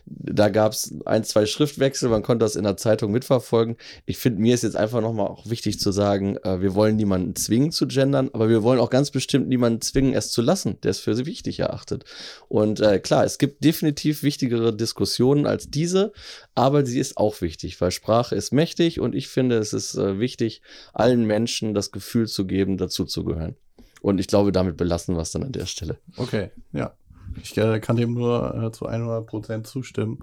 da 0.10 0.50
gab 0.50 0.74
es 0.74 0.94
ein, 1.06 1.24
zwei 1.24 1.46
Schriftwechsel, 1.46 2.10
man 2.10 2.24
konnte 2.24 2.44
das 2.44 2.56
in 2.56 2.64
der 2.64 2.78
Zeitung 2.78 3.12
mitverfolgen. 3.12 3.78
Ich 4.06 4.18
finde, 4.18 4.42
mir 4.42 4.54
ist 4.54 4.64
jetzt 4.64 4.76
einfach 4.76 5.02
nochmal 5.02 5.28
auch 5.28 5.50
wichtig 5.50 5.80
zu 5.80 5.92
sagen, 5.92 6.38
äh, 6.38 6.62
wir 6.62 6.76
wollen 6.76 6.96
niemanden 6.96 7.36
zwingen 7.36 7.72
zu 7.72 7.88
gendern, 7.88 8.30
aber 8.34 8.50
wir 8.50 8.64
wollen 8.64 8.80
auch 8.80 8.90
ganz 8.90 9.12
bestimmt 9.12 9.48
niemanden 9.48 9.82
zwingen, 9.82 10.14
es 10.14 10.32
zu 10.32 10.42
lassen, 10.42 10.78
der 10.82 10.92
es 10.92 11.00
für 11.00 11.16
sie 11.16 11.26
wichtig 11.26 11.60
erachtet. 11.60 12.06
Und 12.48 12.80
äh, 12.80 13.00
klar, 13.00 13.24
es 13.24 13.38
gibt 13.38 13.64
definitiv 13.64 14.24
wichtigere 14.24 14.76
Diskussionen 14.76 15.46
als 15.46 15.70
diese, 15.70 16.12
aber 16.56 16.86
sie 16.86 17.00
ist 17.00 17.18
auch 17.18 17.42
wichtig, 17.42 17.80
weil 17.80 17.92
Sprache 17.92 18.36
ist 18.36 18.52
mächtig 18.52 19.00
und 19.00 19.16
ich 19.16 19.28
finde, 19.28 19.58
es 19.58 19.74
ist 19.74 19.96
äh, 19.96 20.20
wichtig, 20.20 20.62
allen 20.94 21.26
Menschen 21.26 21.74
das 21.74 21.92
Gefühl 21.92 22.28
zu 22.28 22.46
geben, 22.46 22.78
dazuzugehören. 22.78 23.56
Und 24.02 24.20
ich 24.20 24.28
glaube, 24.28 24.52
damit 24.52 24.78
belassen 24.78 25.16
wir 25.16 25.22
es 25.22 25.32
dann 25.32 25.44
an 25.44 25.52
der 25.52 25.66
Stelle. 25.66 25.98
Okay, 26.16 26.52
ja. 26.72 26.94
Ich 27.42 27.58
äh, 27.58 27.80
kann 27.80 27.96
dem 27.96 28.14
nur 28.14 28.56
äh, 28.56 28.72
zu 28.72 28.86
100 28.86 29.26
Prozent 29.26 29.68
zustimmen, 29.68 30.20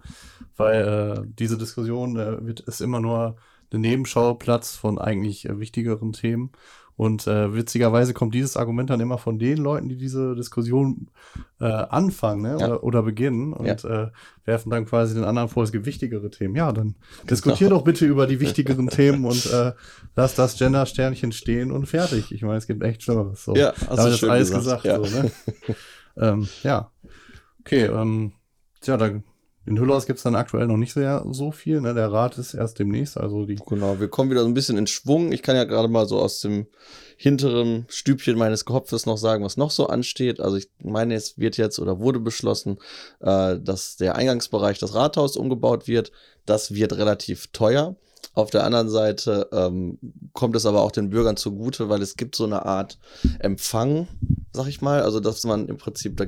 weil 0.57 1.25
äh, 1.25 1.27
diese 1.39 1.59
Diskussion 1.59 2.17
äh, 2.17 2.45
wird, 2.45 2.61
ist 2.61 2.81
immer 2.81 3.01
nur 3.01 3.37
der 3.73 3.81
Nebenschauplatz 3.81 4.77
von 4.77 4.99
eigentlich 4.99 5.49
äh, 5.49 5.59
wichtigeren 5.59 6.13
Themen. 6.13 6.53
Und 6.97 7.27
äh, 7.27 7.53
witzigerweise 7.55 8.15
kommt 8.15 8.35
dieses 8.35 8.57
Argument 8.57 8.89
dann 8.89 9.01
immer 9.01 9.19
von 9.19 9.39
den 9.39 9.59
Leuten, 9.59 9.91
die 9.91 9.99
diese 9.99 10.35
Diskussion 10.35 11.09
äh, 11.61 11.67
anfangen 11.67 12.41
ne? 12.43 12.57
Ja. 12.59 12.67
oder, 12.69 12.85
oder, 12.85 13.03
beginnen 13.03 13.53
und 13.53 13.67
ja. 13.67 14.05
äh, 14.05 14.11
werfen 14.47 14.71
dann 14.71 14.87
quasi 14.87 15.15
den 15.15 15.25
anderen 15.25 15.51
vor, 15.51 15.63
es 15.63 15.73
gibt 15.73 15.85
wichtigere 15.85 16.31
Themen. 16.31 16.57
Ja, 16.57 16.73
dann 16.73 16.95
genau. 16.95 17.27
diskutier 17.29 17.69
doch 17.69 17.83
bitte 17.83 18.07
über 18.07 18.27
die 18.27 18.41
wichtigeren 18.41 18.89
Themen 18.89 19.27
und 19.27 19.45
äh, 19.53 19.73
lass 20.15 20.35
das 20.37 20.57
Gender-Sternchen 20.57 21.33
stehen 21.33 21.71
und 21.71 21.85
fertig. 21.85 22.33
Ich 22.33 22.41
meine, 22.41 22.57
es 22.57 22.67
gibt 22.67 22.83
echt 22.83 23.03
Schlimmeres. 23.03 23.45
So. 23.45 23.55
Ja, 23.55 23.75
hast 23.89 23.99
Damit 23.99 24.15
ist 24.15 24.25
alles 24.25 24.51
gesagt. 24.51 24.83
gesagt 24.85 24.85
ja. 24.85 25.05
So, 25.05 25.23
ne? 25.23 25.31
ähm, 26.17 26.49
ja. 26.63 26.91
Okay, 27.61 27.85
ähm, 27.87 28.33
tja, 28.81 28.97
da, 28.97 29.11
in 29.67 29.81
Hüllers 29.81 30.07
gibt 30.07 30.19
es 30.19 30.23
dann 30.23 30.37
aktuell 30.37 30.69
noch 30.69 30.77
nicht 30.77 30.93
sehr 30.93 31.25
so 31.31 31.51
viel. 31.51 31.81
Ne? 31.81 31.93
Der 31.93 32.13
Rat 32.13 32.39
ist 32.39 32.55
erst 32.55 32.79
demnächst. 32.79 33.19
Also 33.19 33.47
die 33.47 33.57
genau, 33.57 33.99
wir 33.99 34.07
kommen 34.09 34.31
wieder 34.31 34.43
so 34.43 34.47
ein 34.47 34.55
bisschen 34.55 34.79
in 34.79 34.87
Schwung. 34.87 35.33
Ich 35.33 35.43
kann 35.43 35.57
ja 35.57 35.65
gerade 35.65 35.89
mal 35.89 36.07
so 36.07 36.21
aus 36.21 36.41
dem 36.41 36.67
hinteren 37.17 37.85
Stübchen 37.89 38.39
meines 38.39 38.65
Kopfes 38.65 39.07
noch 39.07 39.19
sagen, 39.19 39.45
was 39.45 39.57
noch 39.57 39.73
so 39.73 39.89
ansteht. 39.89 40.39
Also 40.39 40.57
ich 40.57 40.71
meine, 40.83 41.15
es 41.15 41.37
wird 41.39 41.57
jetzt 41.57 41.81
oder 41.81 41.99
wurde 41.99 42.21
beschlossen, 42.21 42.79
äh, 43.21 43.59
dass 43.59 43.97
der 43.97 44.15
Eingangsbereich 44.15 44.79
des 44.79 44.95
Rathaus 44.95 45.37
umgebaut 45.37 45.89
wird. 45.89 46.13
Das 46.45 46.73
wird 46.73 46.93
relativ 46.93 47.49
teuer. 47.49 47.97
Auf 48.35 48.51
der 48.51 48.65
anderen 48.65 48.89
Seite 48.89 49.49
ähm, 49.51 49.99
kommt 50.33 50.55
es 50.57 50.67
aber 50.67 50.83
auch 50.83 50.93
den 50.93 51.11
Bürgern 51.11 51.37
zugute, 51.37 51.89
weil 51.89 52.03
es 52.03 52.17
gibt 52.17 52.37
so 52.37 52.45
eine 52.45 52.67
Art 52.67 52.99
Empfang, 53.39 54.09
sag 54.57 54.67
ich 54.67 54.81
mal. 54.81 55.03
Also, 55.03 55.21
dass 55.21 55.45
man 55.45 55.69
im 55.69 55.77
Prinzip, 55.77 56.17
da 56.17 56.27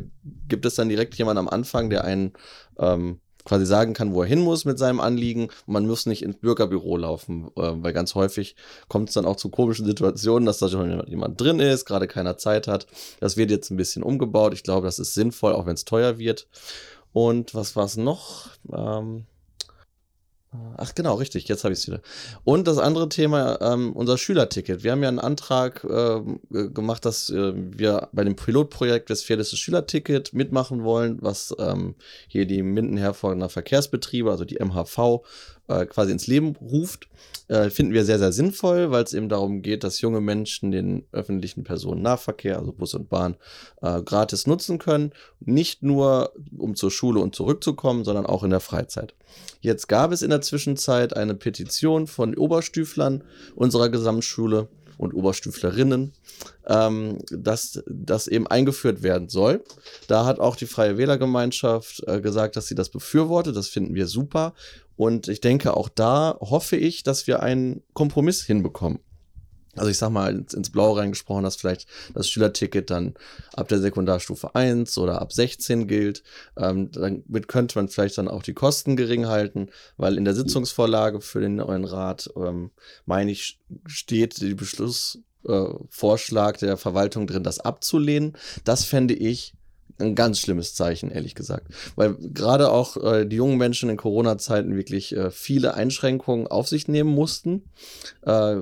gibt 0.49 0.65
es 0.67 0.77
dann 0.77 0.89
direkt 0.89 1.15
jemanden 1.17 1.39
am 1.39 1.49
Anfang, 1.49 1.91
der 1.91 2.05
einen 2.05 2.35
ähm, 2.79 3.21
quasi 3.45 3.65
sagen 3.65 3.95
kann, 3.95 4.13
wo 4.13 4.23
er 4.23 4.29
hin 4.29 4.41
muss 4.41 4.65
mit 4.65 4.79
seinem 4.79 5.01
Anliegen. 5.01 5.49
Man 5.67 5.87
muss 5.87 6.07
nicht 6.07 6.23
ins 6.23 6.37
Bürgerbüro 6.37 6.99
laufen, 6.99 7.49
äh, 7.57 7.73
weil 7.77 7.93
ganz 7.93 8.15
häufig 8.15 8.55
kommt 8.89 9.09
es 9.09 9.15
dann 9.15 9.25
auch 9.25 9.37
zu 9.37 9.49
komischen 9.49 9.87
Situationen, 9.87 10.47
dass 10.47 10.59
da 10.59 10.69
schon 10.69 11.03
jemand 11.09 11.41
drin 11.41 11.59
ist, 11.59 11.87
gerade 11.87 12.07
keiner 12.07 12.37
Zeit 12.37 12.69
hat. 12.69 12.87
Das 13.21 13.37
wird 13.37 13.51
jetzt 13.51 13.71
ein 13.71 13.77
bisschen 13.77 14.03
umgebaut. 14.03 14.53
Ich 14.53 14.63
glaube, 14.63 14.87
das 14.87 14.99
ist 14.99 15.15
sinnvoll, 15.15 15.55
auch 15.55 15.67
wenn 15.67 15.75
es 15.75 15.85
teuer 15.85 16.19
wird. 16.19 16.47
Und 17.13 17.55
was 17.55 17.75
war 17.75 17.87
es 17.87 17.97
noch? 17.97 18.51
Ähm, 18.71 19.25
Ach 20.77 20.95
genau, 20.95 21.15
richtig, 21.15 21.49
jetzt 21.49 21.65
habe 21.65 21.73
ich 21.73 21.81
es 21.81 21.87
wieder. 21.89 22.01
Und 22.45 22.69
das 22.69 22.79
andere 22.79 23.09
Thema, 23.09 23.61
ähm, 23.61 23.93
unser 23.95 24.17
Schülerticket. 24.17 24.85
Wir 24.85 24.93
haben 24.93 25.03
ja 25.03 25.09
einen 25.09 25.19
Antrag 25.19 25.85
äh, 25.85 26.21
gemacht, 26.51 27.05
dass 27.05 27.31
äh, 27.31 27.53
wir 27.55 28.09
bei 28.13 28.25
dem 28.25 28.37
Pilotprojekt 28.37 29.11
Westfälisches 29.11 29.59
Schülerticket 29.59 30.33
mitmachen 30.33 30.85
wollen, 30.85 31.19
was 31.21 31.55
ähm, 31.59 31.95
hier 32.29 32.47
die 32.47 32.63
Mindenherforder 32.63 33.49
Verkehrsbetriebe, 33.49 34.31
also 34.31 34.45
die 34.45 34.59
MHV, 34.63 35.25
äh, 35.69 35.87
quasi 35.87 36.13
ins 36.13 36.27
Leben 36.27 36.57
ruft, 36.57 37.09
äh, 37.49 37.71
finden 37.71 37.93
wir 37.93 38.05
sehr, 38.05 38.19
sehr 38.19 38.33
sinnvoll, 38.33 38.91
weil 38.91 39.05
es 39.05 39.15
eben 39.15 39.29
darum 39.29 39.63
geht, 39.63 39.85
dass 39.85 40.01
junge 40.01 40.21
Menschen 40.21 40.71
den 40.71 41.05
öffentlichen 41.13 41.65
Personennahverkehr, 41.65 42.59
also 42.59 42.73
Bus 42.73 42.95
und 42.95 43.09
Bahn, 43.09 43.37
äh, 43.83 44.03
gratis 44.03 44.47
nutzen 44.47 44.79
können. 44.79 45.13
Nicht 45.41 45.83
nur, 45.83 46.33
um 46.57 46.75
zur 46.75 46.91
Schule 46.91 47.21
und 47.21 47.35
zurückzukommen, 47.35 48.05
sondern 48.05 48.27
auch 48.27 48.43
in 48.43 48.51
der 48.51 48.61
Freizeit. 48.61 49.15
Jetzt 49.61 49.89
gab 49.89 50.13
es 50.13 50.23
in 50.23 50.31
der 50.31 50.41
Zwischenzeit 50.41 51.17
eine 51.17 51.35
Petition 51.35 52.07
von 52.07 52.35
Oberstüflern 52.37 53.25
unserer 53.55 53.89
Gesamtschule 53.89 54.69
und 54.99 55.15
Oberstüflerinnen, 55.15 56.13
ähm, 56.67 57.19
dass 57.31 57.83
das 57.87 58.27
eben 58.29 58.47
eingeführt 58.47 59.03
werden 59.03 59.29
soll. 59.29 59.65
Da 60.09 60.27
hat 60.27 60.41
auch 60.41 60.57
die 60.57 60.67
Freie 60.67 60.99
Wählergemeinschaft 60.99 62.03
äh, 62.07 62.21
gesagt, 62.21 62.57
dass 62.57 62.67
sie 62.67 62.75
das 62.75 62.91
befürwortet. 62.91 63.57
Das 63.57 63.69
finden 63.69 63.95
wir 63.95 64.07
super. 64.07 64.53
Und 64.97 65.29
ich 65.29 65.41
denke, 65.41 65.75
auch 65.77 65.89
da 65.89 66.37
hoffe 66.41 66.77
ich, 66.77 67.05
dass 67.05 67.27
wir 67.27 67.41
einen 67.41 67.83
Kompromiss 67.95 68.43
hinbekommen. 68.43 68.99
Also 69.79 69.91
ich 69.91 69.99
sag 69.99 70.11
mal 70.11 70.35
ins, 70.35 70.55
ins 70.55 70.71
Blaue 70.71 70.99
reingesprochen, 70.99 71.45
dass 71.45 71.57
vielleicht 71.57 71.87
das 72.15 72.29
Schülerticket 72.29 72.91
dann 72.91 73.15
ab 73.55 73.69
der 73.69 73.79
Sekundarstufe 73.79 74.55
1 74.55 74.97
oder 74.99 75.21
ab 75.21 75.33
16 75.33 75.89
gilt. 75.89 76.23
Ähm, 76.57 76.91
damit 76.91 77.49
könnte 77.49 77.79
man 77.79 77.89
vielleicht 77.89 78.19
dann 78.19 78.29
auch 78.29 78.43
die 78.43 78.55
Kosten 78.55 78.97
gering 78.97 79.27
halten, 79.27 79.69
weil 79.97 80.17
in 80.17 80.25
der 80.25 80.35
Sitzungsvorlage 80.35 81.21
für 81.21 81.41
den 81.41 81.57
neuen 81.57 81.85
Rat, 81.85 82.31
ähm, 82.37 82.71
meine 83.07 83.31
ich, 83.31 83.61
steht 83.87 84.41
die 84.41 84.55
Beschlussvorschlag 84.55 86.57
äh, 86.57 86.67
der 86.67 86.77
Verwaltung 86.77 87.27
drin, 87.27 87.43
das 87.43 87.61
abzulehnen. 87.61 88.37
Das 88.65 88.85
fände 88.85 89.15
ich 89.15 89.55
ein 89.99 90.15
ganz 90.15 90.41
schlimmes 90.41 90.75
Zeichen, 90.75 91.11
ehrlich 91.11 91.35
gesagt. 91.35 91.69
Weil 91.97 92.15
gerade 92.15 92.71
auch 92.71 92.97
äh, 92.97 93.27
die 93.27 93.37
jungen 93.37 93.59
Menschen 93.59 93.91
in 93.91 93.97
Corona-Zeiten 93.97 94.77
wirklich 94.77 95.17
äh, 95.17 95.31
viele 95.31 95.75
Einschränkungen 95.75 96.47
auf 96.47 96.69
sich 96.69 96.89
nehmen 96.89 97.11
mussten. 97.11 97.65
Äh, 98.23 98.57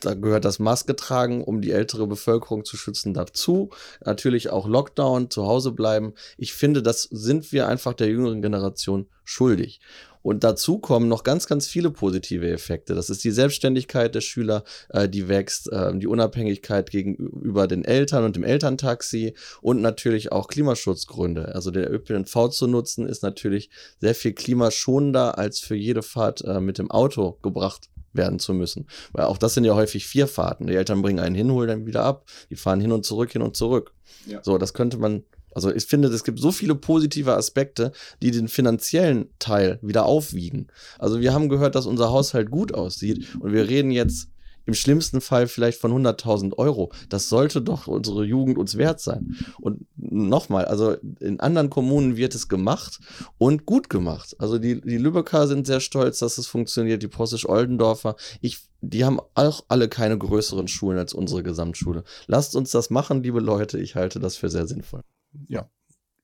da 0.00 0.14
gehört 0.14 0.44
das 0.44 0.58
Maske 0.58 0.96
tragen, 0.96 1.44
um 1.44 1.60
die 1.60 1.70
ältere 1.70 2.06
Bevölkerung 2.06 2.64
zu 2.64 2.76
schützen, 2.76 3.14
dazu. 3.14 3.70
Natürlich 4.04 4.50
auch 4.50 4.66
Lockdown, 4.66 5.30
zu 5.30 5.46
Hause 5.46 5.72
bleiben. 5.72 6.14
Ich 6.38 6.54
finde, 6.54 6.82
das 6.82 7.02
sind 7.02 7.52
wir 7.52 7.68
einfach 7.68 7.94
der 7.94 8.08
jüngeren 8.08 8.42
Generation 8.42 9.06
schuldig. 9.24 9.80
Und 10.22 10.44
dazu 10.44 10.78
kommen 10.78 11.08
noch 11.08 11.24
ganz, 11.24 11.46
ganz 11.46 11.66
viele 11.66 11.90
positive 11.90 12.50
Effekte. 12.50 12.94
Das 12.94 13.08
ist 13.08 13.24
die 13.24 13.30
Selbstständigkeit 13.30 14.14
der 14.14 14.20
Schüler, 14.20 14.64
äh, 14.90 15.08
die 15.08 15.28
wächst, 15.28 15.72
äh, 15.72 15.96
die 15.96 16.06
Unabhängigkeit 16.06 16.90
gegenüber 16.90 17.66
den 17.66 17.84
Eltern 17.84 18.24
und 18.24 18.36
dem 18.36 18.44
Elterntaxi 18.44 19.34
und 19.62 19.80
natürlich 19.80 20.30
auch 20.30 20.48
Klimaschutzgründe. 20.48 21.54
Also 21.54 21.70
der 21.70 21.90
ÖPNV 21.90 22.50
zu 22.50 22.66
nutzen 22.66 23.06
ist 23.06 23.22
natürlich 23.22 23.70
sehr 23.98 24.14
viel 24.14 24.32
klimaschonender 24.32 25.38
als 25.38 25.60
für 25.60 25.74
jede 25.74 26.02
Fahrt 26.02 26.42
äh, 26.44 26.60
mit 26.60 26.78
dem 26.78 26.90
Auto 26.90 27.38
gebracht 27.42 27.88
werden 28.12 28.38
zu 28.38 28.54
müssen. 28.54 28.86
Weil 29.12 29.24
auch 29.24 29.38
das 29.38 29.54
sind 29.54 29.64
ja 29.64 29.74
häufig 29.74 30.06
vier 30.06 30.26
Fahrten. 30.26 30.66
Die 30.66 30.74
Eltern 30.74 31.02
bringen 31.02 31.20
einen 31.20 31.34
hin, 31.34 31.50
holen 31.50 31.68
dann 31.68 31.86
wieder 31.86 32.04
ab. 32.04 32.26
Die 32.50 32.56
fahren 32.56 32.80
hin 32.80 32.92
und 32.92 33.04
zurück, 33.04 33.32
hin 33.32 33.42
und 33.42 33.56
zurück. 33.56 33.92
Ja. 34.26 34.40
So, 34.42 34.58
das 34.58 34.74
könnte 34.74 34.98
man 34.98 35.24
also 35.52 35.74
ich 35.74 35.84
finde, 35.84 36.08
es 36.08 36.22
gibt 36.22 36.38
so 36.38 36.52
viele 36.52 36.76
positive 36.76 37.34
Aspekte, 37.34 37.90
die 38.22 38.30
den 38.30 38.46
finanziellen 38.46 39.30
Teil 39.38 39.80
wieder 39.82 40.06
aufwiegen. 40.06 40.68
Also 40.98 41.20
wir 41.20 41.34
haben 41.34 41.48
gehört, 41.48 41.74
dass 41.74 41.86
unser 41.86 42.10
Haushalt 42.10 42.50
gut 42.52 42.72
aussieht 42.72 43.26
und 43.40 43.52
wir 43.52 43.68
reden 43.68 43.90
jetzt 43.90 44.28
im 44.66 44.74
schlimmsten 44.74 45.20
Fall 45.20 45.48
vielleicht 45.48 45.80
von 45.80 45.92
100.000 45.92 46.56
Euro. 46.56 46.92
Das 47.08 47.28
sollte 47.28 47.62
doch 47.62 47.86
unsere 47.86 48.24
Jugend 48.24 48.58
uns 48.58 48.76
wert 48.76 49.00
sein. 49.00 49.36
Und 49.60 49.86
nochmal, 50.10 50.64
also 50.66 50.96
in 51.20 51.40
anderen 51.40 51.70
Kommunen 51.70 52.16
wird 52.16 52.34
es 52.34 52.48
gemacht 52.48 53.00
und 53.38 53.66
gut 53.66 53.88
gemacht. 53.88 54.36
Also 54.38 54.58
die, 54.58 54.80
die 54.80 54.98
Lübecker 54.98 55.46
sind 55.46 55.66
sehr 55.66 55.80
stolz, 55.80 56.18
dass 56.18 56.38
es 56.38 56.46
funktioniert, 56.46 57.02
die 57.02 57.08
Possisch-Oldendorfer. 57.08 58.16
Ich, 58.40 58.58
die 58.80 59.04
haben 59.04 59.20
auch 59.34 59.64
alle 59.68 59.88
keine 59.88 60.18
größeren 60.18 60.68
Schulen 60.68 60.98
als 60.98 61.14
unsere 61.14 61.42
Gesamtschule. 61.42 62.04
Lasst 62.26 62.56
uns 62.56 62.70
das 62.70 62.90
machen, 62.90 63.22
liebe 63.22 63.40
Leute. 63.40 63.78
Ich 63.78 63.94
halte 63.94 64.20
das 64.20 64.36
für 64.36 64.48
sehr 64.48 64.66
sinnvoll 64.66 65.02
ja, 65.48 65.68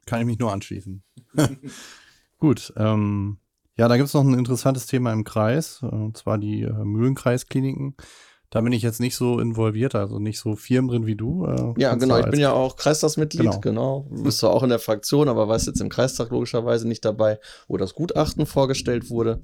kann 0.07 0.21
ich 0.21 0.27
mich 0.27 0.39
nur 0.39 0.53
anschließen. 0.53 1.03
Gut, 2.39 2.73
ähm, 2.77 3.39
ja, 3.77 3.89
da 3.89 3.97
gibt 3.97 4.09
es 4.09 4.15
noch 4.15 4.25
ein 4.25 4.39
interessantes 4.39 4.87
Thema 4.87 5.13
im 5.13 5.25
Kreis, 5.25 5.81
äh, 5.83 5.87
und 5.87 6.17
zwar 6.17 6.39
die 6.39 6.63
äh, 6.63 6.73
Mühlenkreiskliniken. 6.73 7.97
Da 8.51 8.61
bin 8.61 8.73
ich 8.73 8.83
jetzt 8.83 9.01
nicht 9.01 9.17
so 9.17 9.41
involviert, 9.41 9.95
also 9.95 10.19
nicht 10.19 10.39
so 10.39 10.55
firm 10.55 10.89
drin 10.89 11.07
wie 11.07 11.17
du. 11.17 11.47
Äh, 11.47 11.81
ja, 11.81 11.95
genau. 11.95 12.19
Ich 12.19 12.27
bin 12.27 12.41
ja 12.41 12.53
auch 12.53 12.77
Kreistagsmitglied, 12.77 13.61
genau. 13.61 14.07
genau. 14.07 14.23
Bist 14.23 14.43
du 14.43 14.49
auch 14.49 14.63
in 14.63 14.69
der 14.69 14.79
Fraktion, 14.79 15.29
aber 15.29 15.49
warst 15.49 15.67
jetzt 15.67 15.81
im 15.81 15.89
Kreistag 15.89 16.31
logischerweise 16.31 16.87
nicht 16.87 17.05
dabei, 17.05 17.41
wo 17.67 17.77
das 17.77 17.95
Gutachten 17.95 18.47
vorgestellt 18.47 19.11
wurde. 19.11 19.41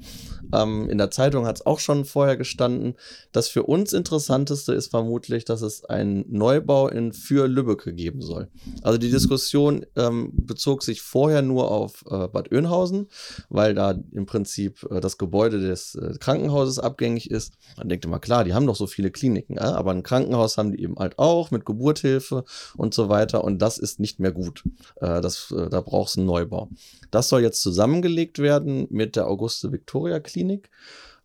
Ähm, 0.55 0.89
in 0.89 0.99
der 0.99 1.11
Zeitung 1.11 1.47
hat 1.47 1.57
es 1.57 1.67
auch 1.67 1.81
schon 1.81 2.05
vorher 2.05 2.37
gestanden. 2.37 2.95
Das 3.33 3.49
für 3.49 3.65
uns 3.65 3.93
Interessanteste 3.93 4.73
ist 4.73 4.89
vermutlich, 4.89 5.45
dass 5.45 5.63
es 5.63 5.85
einen 5.85 6.25
Neubau 6.29 6.89
in 6.89 7.13
für 7.13 7.49
Lübbecke 7.49 7.93
geben 7.93 8.23
soll. 8.23 8.49
Also 8.83 8.99
die 8.99 9.11
Diskussion 9.11 9.85
ähm, 9.97 10.31
bezog 10.33 10.83
sich 10.83 11.03
vorher 11.03 11.43
nur 11.43 11.71
auf 11.71 12.05
äh, 12.09 12.29
Bad 12.29 12.53
Oeynhausen, 12.53 13.09
weil 13.49 13.75
da 13.75 13.95
im 14.13 14.27
Prinzip 14.27 14.87
äh, 14.91 15.01
das 15.01 15.19
Gebäude 15.19 15.59
des 15.61 15.95
äh, 15.97 16.15
Krankenhauses 16.21 16.79
abgängig 16.79 17.31
ist. 17.31 17.55
Man 17.77 17.89
denkt 17.89 18.05
immer, 18.05 18.21
klar, 18.21 18.45
die 18.45 18.55
haben 18.55 18.67
doch 18.67 18.77
so 18.77 18.87
viele 18.93 19.11
Kliniken, 19.11 19.57
ja? 19.57 19.75
aber 19.75 19.91
ein 19.91 20.03
Krankenhaus 20.03 20.59
haben 20.59 20.73
die 20.73 20.83
eben 20.83 20.97
halt 20.97 21.19
auch 21.19 21.51
mit 21.51 21.65
Geburthilfe 21.65 22.45
und 22.77 22.95
so 22.95 23.09
weiter 23.09 23.45
und 23.45 23.61
das 23.61 23.79
ist 23.79 24.01
nicht 24.01 24.21
mehr 24.21 24.33
gut. 24.33 24.65
Äh, 24.97 25.21
das, 25.21 25.53
äh, 25.57 25.69
da 25.69 25.81
braucht 25.81 26.11
es 26.11 26.19
einen 26.19 26.27
Neubau. 26.27 26.69
Das 27.11 27.29
soll 27.29 27.43
jetzt 27.43 27.63
zusammengelegt 27.63 28.39
werden 28.39 28.87
mit 28.91 29.17
der 29.17 29.29
Auguste 29.29 29.73
Victoria 29.73 30.21
Klinik. 30.21 30.71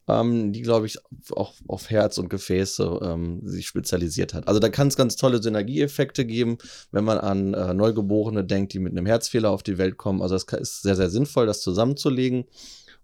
Ähm, 0.09 0.53
die, 0.53 0.61
glaube 0.61 0.85
ich, 0.85 0.99
auch 1.35 1.53
auf 1.67 1.89
Herz 1.89 2.17
und 2.17 2.29
Gefäße 2.29 2.99
ähm, 3.03 3.41
sich 3.43 3.67
spezialisiert 3.67 4.33
hat. 4.33 4.47
Also 4.47 4.61
da 4.61 4.69
kann 4.69 4.87
es 4.87 4.95
ganz 4.95 5.17
tolle 5.17 5.43
Synergieeffekte 5.43 6.25
geben, 6.25 6.59
wenn 6.91 7.03
man 7.03 7.17
an 7.17 7.53
äh, 7.53 7.73
Neugeborene 7.73 8.45
denkt, 8.45 8.71
die 8.71 8.79
mit 8.79 8.93
einem 8.93 9.05
Herzfehler 9.05 9.51
auf 9.51 9.63
die 9.63 9.77
Welt 9.77 9.97
kommen. 9.97 10.21
Also 10.21 10.35
es 10.35 10.45
ist 10.45 10.81
sehr, 10.81 10.95
sehr 10.95 11.09
sinnvoll, 11.09 11.45
das 11.45 11.59
zusammenzulegen. 11.59 12.45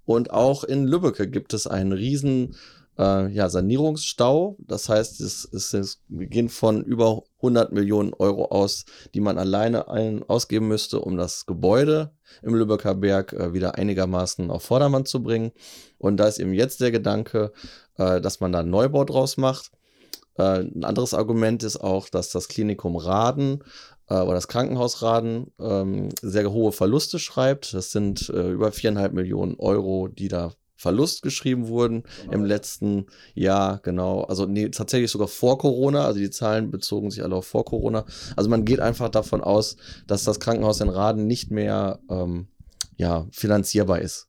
Und 0.05 0.31
auch 0.31 0.63
in 0.63 0.85
Lübbecke 0.85 1.29
gibt 1.29 1.53
es 1.53 1.67
einen 1.67 1.91
riesen 1.91 2.55
äh, 2.97 3.31
ja, 3.31 3.49
Sanierungsstau. 3.49 4.57
Das 4.59 4.89
heißt, 4.89 5.21
es, 5.21 5.45
es, 5.51 6.01
wir 6.07 6.27
gehen 6.27 6.49
von 6.49 6.83
über 6.83 7.23
100 7.37 7.71
Millionen 7.71 8.13
Euro 8.13 8.45
aus, 8.45 8.85
die 9.13 9.19
man 9.19 9.37
alleine 9.37 9.87
ein, 9.89 10.23
ausgeben 10.23 10.67
müsste, 10.67 10.99
um 10.99 11.17
das 11.17 11.45
Gebäude 11.45 12.11
im 12.41 12.55
Lübecker 12.55 12.95
Berg 12.95 13.33
äh, 13.33 13.53
wieder 13.53 13.75
einigermaßen 13.75 14.49
auf 14.49 14.63
Vordermann 14.63 15.05
zu 15.05 15.21
bringen. 15.21 15.51
Und 15.97 16.17
da 16.17 16.27
ist 16.27 16.39
eben 16.39 16.53
jetzt 16.53 16.81
der 16.81 16.91
Gedanke, 16.91 17.51
äh, 17.97 18.21
dass 18.21 18.39
man 18.39 18.51
da 18.51 18.59
einen 18.59 18.69
Neubau 18.69 19.03
draus 19.03 19.37
macht. 19.37 19.71
Äh, 20.37 20.61
ein 20.61 20.83
anderes 20.83 21.13
Argument 21.13 21.63
ist 21.63 21.77
auch, 21.77 22.09
dass 22.09 22.29
das 22.29 22.47
Klinikum 22.47 22.95
Raden 22.95 23.63
äh, 24.09 24.15
oder 24.15 24.35
das 24.35 24.47
Krankenhaus 24.47 25.01
Raden 25.01 25.51
ähm, 25.59 26.09
sehr 26.21 26.51
hohe 26.51 26.71
Verluste 26.71 27.19
schreibt. 27.19 27.73
Das 27.73 27.91
sind 27.91 28.29
äh, 28.29 28.51
über 28.51 28.71
viereinhalb 28.71 29.13
Millionen 29.13 29.55
Euro, 29.59 30.07
die 30.07 30.27
da 30.27 30.53
Verlust 30.83 31.21
geschrieben 31.21 31.69
wurden 31.69 32.03
genau. 32.21 32.33
im 32.33 32.45
letzten 32.45 33.05
Jahr, 33.33 33.79
genau. 33.83 34.23
Also 34.23 34.45
nee, 34.45 34.67
tatsächlich 34.67 35.09
sogar 35.09 35.29
vor 35.29 35.57
Corona, 35.57 36.05
also 36.05 36.19
die 36.19 36.29
Zahlen 36.29 36.71
bezogen 36.71 37.09
sich 37.09 37.23
alle 37.23 37.37
auf 37.37 37.47
vor 37.47 37.63
Corona. 37.63 38.05
Also 38.35 38.49
man 38.49 38.65
geht 38.65 38.81
einfach 38.81 39.07
davon 39.07 39.41
aus, 39.41 39.77
dass 40.07 40.25
das 40.25 40.41
Krankenhaus 40.41 40.81
in 40.81 40.89
Raden 40.89 41.25
nicht 41.25 41.51
mehr 41.51 41.99
ähm, 42.09 42.47
ja, 42.97 43.27
finanzierbar 43.31 44.01
ist 44.01 44.27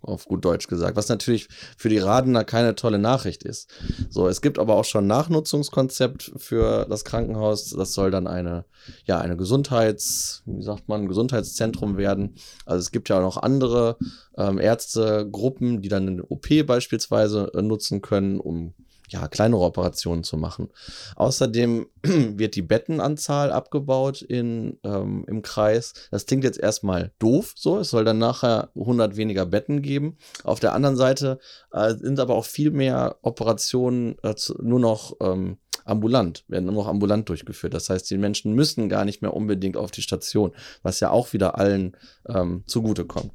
auf 0.00 0.24
gut 0.24 0.44
Deutsch 0.44 0.66
gesagt, 0.66 0.96
was 0.96 1.08
natürlich 1.08 1.48
für 1.76 1.88
die 1.88 1.98
Radener 1.98 2.44
keine 2.44 2.74
tolle 2.74 2.98
Nachricht 2.98 3.42
ist. 3.42 3.70
So, 4.08 4.28
es 4.28 4.40
gibt 4.40 4.58
aber 4.58 4.76
auch 4.76 4.84
schon 4.84 5.04
ein 5.04 5.08
Nachnutzungskonzept 5.08 6.32
für 6.36 6.86
das 6.88 7.04
Krankenhaus. 7.04 7.70
Das 7.70 7.92
soll 7.92 8.10
dann 8.10 8.26
eine, 8.26 8.64
ja, 9.04 9.20
eine 9.20 9.36
Gesundheits, 9.36 10.42
wie 10.46 10.62
sagt 10.62 10.88
man, 10.88 11.06
Gesundheitszentrum 11.06 11.96
werden. 11.96 12.36
Also 12.64 12.80
es 12.80 12.92
gibt 12.92 13.08
ja 13.08 13.18
auch 13.18 13.22
noch 13.22 13.36
andere 13.36 13.98
ähm, 14.36 14.58
Ärztegruppen, 14.58 15.82
die 15.82 15.88
dann 15.88 16.08
eine 16.08 16.24
OP 16.24 16.48
beispielsweise 16.66 17.50
äh, 17.54 17.62
nutzen 17.62 18.00
können, 18.00 18.40
um 18.40 18.74
ja, 19.10 19.28
kleinere 19.28 19.60
Operationen 19.60 20.24
zu 20.24 20.36
machen. 20.36 20.68
Außerdem 21.16 21.86
wird 22.02 22.54
die 22.54 22.62
Bettenanzahl 22.62 23.52
abgebaut 23.52 24.22
in, 24.22 24.78
ähm, 24.84 25.24
im 25.26 25.42
Kreis. 25.42 25.94
Das 26.10 26.26
klingt 26.26 26.44
jetzt 26.44 26.58
erstmal 26.58 27.12
doof, 27.18 27.54
so. 27.56 27.78
Es 27.78 27.90
soll 27.90 28.04
dann 28.04 28.18
nachher 28.18 28.70
100 28.74 29.16
weniger 29.16 29.46
Betten 29.46 29.82
geben. 29.82 30.16
Auf 30.44 30.60
der 30.60 30.72
anderen 30.74 30.96
Seite 30.96 31.40
äh, 31.72 31.94
sind 31.94 32.20
aber 32.20 32.36
auch 32.36 32.46
viel 32.46 32.70
mehr 32.70 33.16
Operationen 33.22 34.16
äh, 34.22 34.34
nur 34.62 34.80
noch 34.80 35.16
ähm, 35.20 35.58
ambulant, 35.84 36.44
werden 36.48 36.66
nur 36.66 36.74
noch 36.74 36.86
ambulant 36.86 37.28
durchgeführt. 37.28 37.74
Das 37.74 37.90
heißt, 37.90 38.08
die 38.10 38.18
Menschen 38.18 38.54
müssen 38.54 38.88
gar 38.88 39.04
nicht 39.04 39.22
mehr 39.22 39.34
unbedingt 39.34 39.76
auf 39.76 39.90
die 39.90 40.02
Station, 40.02 40.52
was 40.82 41.00
ja 41.00 41.10
auch 41.10 41.32
wieder 41.32 41.58
allen 41.58 41.96
ähm, 42.28 42.62
zugutekommt. 42.66 43.32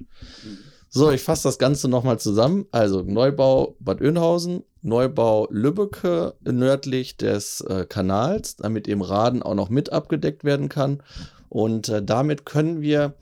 So, 0.89 1.11
ich 1.11 1.21
fasse 1.21 1.43
das 1.43 1.59
Ganze 1.59 1.89
nochmal 1.89 2.19
zusammen. 2.19 2.67
Also 2.71 3.01
Neubau 3.01 3.75
Bad 3.81 3.99
Oeynhausen, 4.01 4.63
Neubau 4.85 5.47
Lübbecke 5.49 6.35
nördlich 6.43 7.17
des 7.17 7.61
äh, 7.61 7.85
Kanals, 7.89 8.55
damit 8.57 8.87
eben 8.87 9.01
Raden 9.01 9.41
auch 9.41 9.55
noch 9.55 9.69
mit 9.69 9.91
abgedeckt 9.91 10.43
werden 10.43 10.69
kann. 10.69 11.01
Und 11.49 11.89
äh, 11.89 12.03
damit 12.03 12.45
können 12.45 12.81
wir 12.81 13.15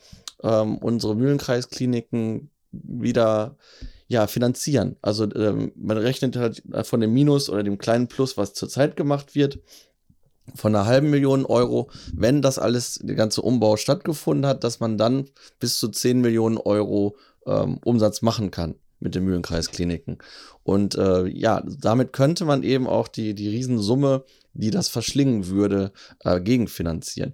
ähm, 0.43 0.77
unsere 0.77 1.15
Mühlenkreiskliniken 1.15 2.49
wieder 2.71 3.55
ja, 4.07 4.27
finanzieren. 4.27 4.97
Also 5.01 5.23
ähm, 5.35 5.71
man 5.75 5.97
rechnet 5.97 6.35
halt 6.35 6.61
von 6.83 6.99
dem 6.99 7.13
Minus 7.13 7.49
oder 7.49 7.63
dem 7.63 7.77
kleinen 7.77 8.09
Plus, 8.09 8.35
was 8.35 8.53
zurzeit 8.53 8.97
gemacht 8.97 9.33
wird, 9.33 9.59
von 10.55 10.75
einer 10.75 10.85
halben 10.85 11.09
Million 11.09 11.45
Euro, 11.45 11.89
wenn 12.13 12.41
das 12.41 12.59
alles, 12.59 12.99
der 13.01 13.15
ganze 13.15 13.41
Umbau 13.41 13.77
stattgefunden 13.77 14.45
hat, 14.45 14.65
dass 14.65 14.81
man 14.81 14.97
dann 14.97 15.29
bis 15.59 15.77
zu 15.77 15.87
10 15.87 16.19
Millionen 16.19 16.57
Euro 16.57 17.15
ähm, 17.45 17.79
Umsatz 17.85 18.21
machen 18.21 18.51
kann 18.51 18.75
mit 19.03 19.15
den 19.15 19.25
Mühlenkreiskliniken. 19.25 20.17
Und 20.63 20.95
äh, 20.95 21.27
ja, 21.27 21.61
damit 21.65 22.13
könnte 22.13 22.45
man 22.45 22.63
eben 22.63 22.87
auch 22.87 23.07
die, 23.07 23.35
die 23.35 23.49
Riesensumme, 23.49 24.23
die 24.53 24.71
das 24.71 24.87
verschlingen 24.87 25.47
würde, 25.47 25.91
äh, 26.21 26.39
gegenfinanzieren. 26.39 27.33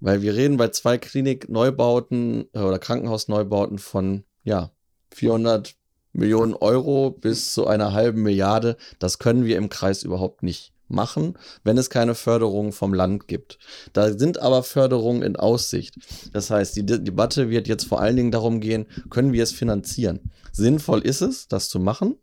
Weil 0.00 0.22
wir 0.22 0.34
reden 0.34 0.56
bei 0.56 0.68
zwei 0.68 0.98
Klinikneubauten 0.98 2.46
äh, 2.52 2.60
oder 2.60 2.78
Krankenhausneubauten 2.78 3.78
von, 3.78 4.24
ja, 4.44 4.70
400 5.12 5.74
Millionen 6.12 6.54
Euro 6.54 7.10
bis 7.10 7.52
zu 7.52 7.66
einer 7.66 7.92
halben 7.92 8.22
Milliarde. 8.22 8.76
Das 8.98 9.18
können 9.18 9.44
wir 9.44 9.56
im 9.56 9.68
Kreis 9.68 10.02
überhaupt 10.02 10.42
nicht 10.42 10.72
machen, 10.88 11.34
wenn 11.64 11.78
es 11.78 11.90
keine 11.90 12.14
Förderung 12.14 12.72
vom 12.72 12.94
Land 12.94 13.26
gibt. 13.26 13.58
Da 13.92 14.12
sind 14.12 14.40
aber 14.40 14.62
Förderungen 14.62 15.22
in 15.22 15.36
Aussicht. 15.36 15.96
Das 16.32 16.50
heißt, 16.50 16.76
die 16.76 16.86
De 16.86 16.98
Debatte 16.98 17.50
wird 17.50 17.66
jetzt 17.66 17.84
vor 17.84 18.00
allen 18.00 18.16
Dingen 18.16 18.30
darum 18.30 18.60
gehen, 18.60 18.86
können 19.10 19.32
wir 19.32 19.42
es 19.42 19.52
finanzieren? 19.52 20.30
Sinnvoll 20.52 21.00
ist 21.00 21.22
es, 21.22 21.48
das 21.48 21.68
zu 21.68 21.80
machen, 21.80 22.16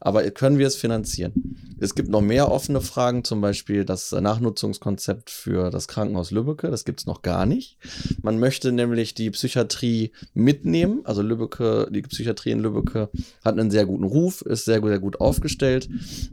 aber 0.00 0.28
können 0.30 0.58
wir 0.58 0.66
es 0.66 0.76
finanzieren? 0.76 1.56
Es 1.78 1.94
gibt 1.94 2.10
noch 2.10 2.20
mehr 2.20 2.50
offene 2.50 2.80
Fragen, 2.80 3.24
zum 3.24 3.40
Beispiel 3.40 3.84
das 3.84 4.12
Nachnutzungskonzept 4.12 5.30
für 5.30 5.70
das 5.70 5.88
Krankenhaus 5.88 6.30
Lübbecke. 6.30 6.70
Das 6.70 6.84
gibt 6.84 7.00
es 7.00 7.06
noch 7.06 7.22
gar 7.22 7.46
nicht. 7.46 7.78
Man 8.22 8.38
möchte 8.38 8.72
nämlich 8.72 9.14
die 9.14 9.30
Psychiatrie 9.30 10.12
mitnehmen. 10.34 11.00
Also 11.04 11.22
Lübbecke, 11.22 11.88
die 11.90 12.02
Psychiatrie 12.02 12.50
in 12.50 12.60
Lübbecke 12.60 13.08
hat 13.44 13.58
einen 13.58 13.70
sehr 13.70 13.86
guten 13.86 14.04
Ruf, 14.04 14.42
ist 14.42 14.66
sehr, 14.66 14.82
sehr 14.82 14.98
gut 14.98 15.20
aufgestellt. 15.20 15.88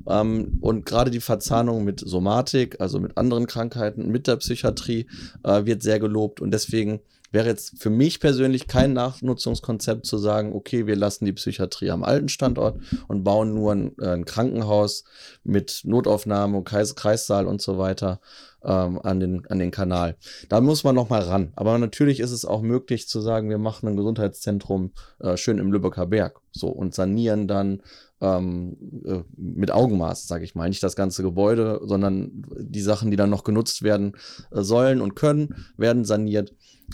Ähm, 0.05 0.57
und 0.59 0.85
gerade 0.85 1.11
die 1.11 1.21
Verzahnung 1.21 1.83
mit 1.85 2.01
Somatik, 2.01 2.81
also 2.81 2.99
mit 2.99 3.17
anderen 3.17 3.47
Krankheiten, 3.47 4.11
mit 4.11 4.27
der 4.27 4.37
Psychiatrie, 4.37 5.07
äh, 5.43 5.65
wird 5.65 5.81
sehr 5.81 5.99
gelobt. 5.99 6.41
Und 6.41 6.51
deswegen 6.51 6.99
wäre 7.31 7.48
jetzt 7.48 7.81
für 7.81 7.89
mich 7.89 8.19
persönlich 8.19 8.67
kein 8.67 8.93
Nachnutzungskonzept 8.93 10.05
zu 10.05 10.17
sagen, 10.17 10.53
okay, 10.53 10.88
wir 10.88 10.96
lassen 10.96 11.25
die 11.25 11.34
Psychiatrie 11.34 11.91
am 11.91 12.03
alten 12.03 12.29
Standort 12.29 12.79
und 13.07 13.24
bauen 13.24 13.53
nur 13.53 13.74
ein, 13.74 13.98
äh, 14.00 14.10
ein 14.10 14.25
Krankenhaus 14.25 15.03
mit 15.43 15.81
Notaufnahme, 15.84 16.63
Kreis, 16.63 16.96
Kreissaal 16.96 17.48
und 17.48 17.62
so 17.62 17.77
weiter 17.77 18.19
ähm, 18.63 19.00
an, 19.03 19.19
den, 19.19 19.46
an 19.48 19.60
den 19.60 19.72
Kanal. 19.72 20.17
Da 20.50 20.62
muss 20.62 20.84
man 20.84 20.96
noch 20.96 21.10
mal 21.10 21.22
ran. 21.22 21.51
Aber 21.55 21.77
natürlich 21.77 22.19
ist 22.19 22.31
es 22.31 22.46
auch 22.46 22.62
möglich 22.62 23.07
zu 23.07 23.22
sagen, 23.22 23.50
wir 23.50 23.57
machen 23.57 23.88
ein 23.88 23.98
Gesundheitszentrum 23.98 24.93
äh, 25.19 25.38
schön 25.38 25.57
im 25.57 25.72
Lübecker 25.72 26.07
Berg 26.07 26.39
so 26.51 26.67
und 26.67 26.96
sanieren 26.96 27.48
dann 27.48 27.81
ähm, 28.21 28.77
äh, 29.05 29.24
mit 29.36 29.71
Augenmaß, 29.71 30.27
sage 30.27 30.43
ich 30.43 30.55
mal. 30.55 30.69
Nicht 30.69 30.83
das 30.83 30.95
ganze 30.95 31.24
Gebäude, 31.24 31.81
sondern 31.83 32.43
die 32.57 32.81
Sachen, 32.81 33.12
die 33.12 33.17
dann 33.17 33.29
noch 33.29 33.43
genutzt 33.43 33.83
werden 33.83 34.13
äh, 34.51 34.62
sollen 34.62 35.01
und 35.01 35.15
können, 35.15 35.55
werden 35.77 36.05
saniert. 36.05 36.53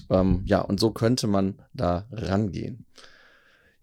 Ähm, 0.09 0.41
ja, 0.45 0.59
und 0.59 0.79
so 0.79 0.91
könnte 0.91 1.27
man 1.27 1.55
da 1.73 2.07
rangehen. 2.11 2.85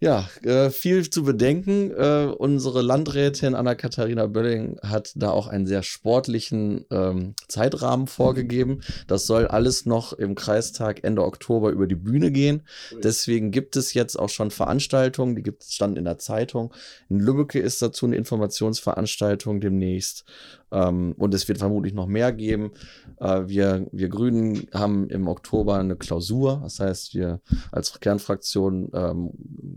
Ja, 0.03 0.27
äh, 0.41 0.71
viel 0.71 1.07
zu 1.11 1.23
bedenken. 1.23 1.91
Äh, 1.91 2.33
unsere 2.35 2.81
Landrätin 2.81 3.53
Anna-Katharina 3.53 4.25
Bölling 4.25 4.79
hat 4.81 5.11
da 5.15 5.29
auch 5.29 5.45
einen 5.45 5.67
sehr 5.67 5.83
sportlichen 5.83 6.85
ähm, 6.89 7.35
Zeitrahmen 7.47 8.07
vorgegeben. 8.07 8.81
Das 9.05 9.27
soll 9.27 9.45
alles 9.45 9.85
noch 9.85 10.13
im 10.13 10.33
Kreistag 10.33 11.03
Ende 11.03 11.23
Oktober 11.23 11.69
über 11.69 11.85
die 11.85 11.93
Bühne 11.93 12.31
gehen. 12.31 12.63
Deswegen 13.03 13.51
gibt 13.51 13.75
es 13.75 13.93
jetzt 13.93 14.17
auch 14.17 14.29
schon 14.29 14.49
Veranstaltungen, 14.49 15.35
die 15.35 15.43
gibt 15.43 15.61
es 15.61 15.75
stand 15.75 15.99
in 15.99 16.05
der 16.05 16.17
Zeitung. 16.17 16.73
In 17.07 17.19
Lübbecke 17.19 17.59
ist 17.59 17.79
dazu 17.83 18.07
eine 18.07 18.15
Informationsveranstaltung 18.15 19.61
demnächst. 19.61 20.25
Ähm, 20.71 21.13
und 21.17 21.33
es 21.33 21.47
wird 21.47 21.57
vermutlich 21.57 21.93
noch 21.93 22.07
mehr 22.07 22.31
geben. 22.31 22.71
Äh, 23.19 23.43
wir, 23.47 23.87
wir 23.91 24.09
Grünen 24.09 24.67
haben 24.73 25.09
im 25.09 25.27
Oktober 25.27 25.75
eine 25.75 25.95
Klausur. 25.95 26.61
Das 26.63 26.79
heißt, 26.79 27.13
wir 27.13 27.41
als 27.71 27.99
Kernfraktion 27.99 28.89
ähm, 28.93 29.31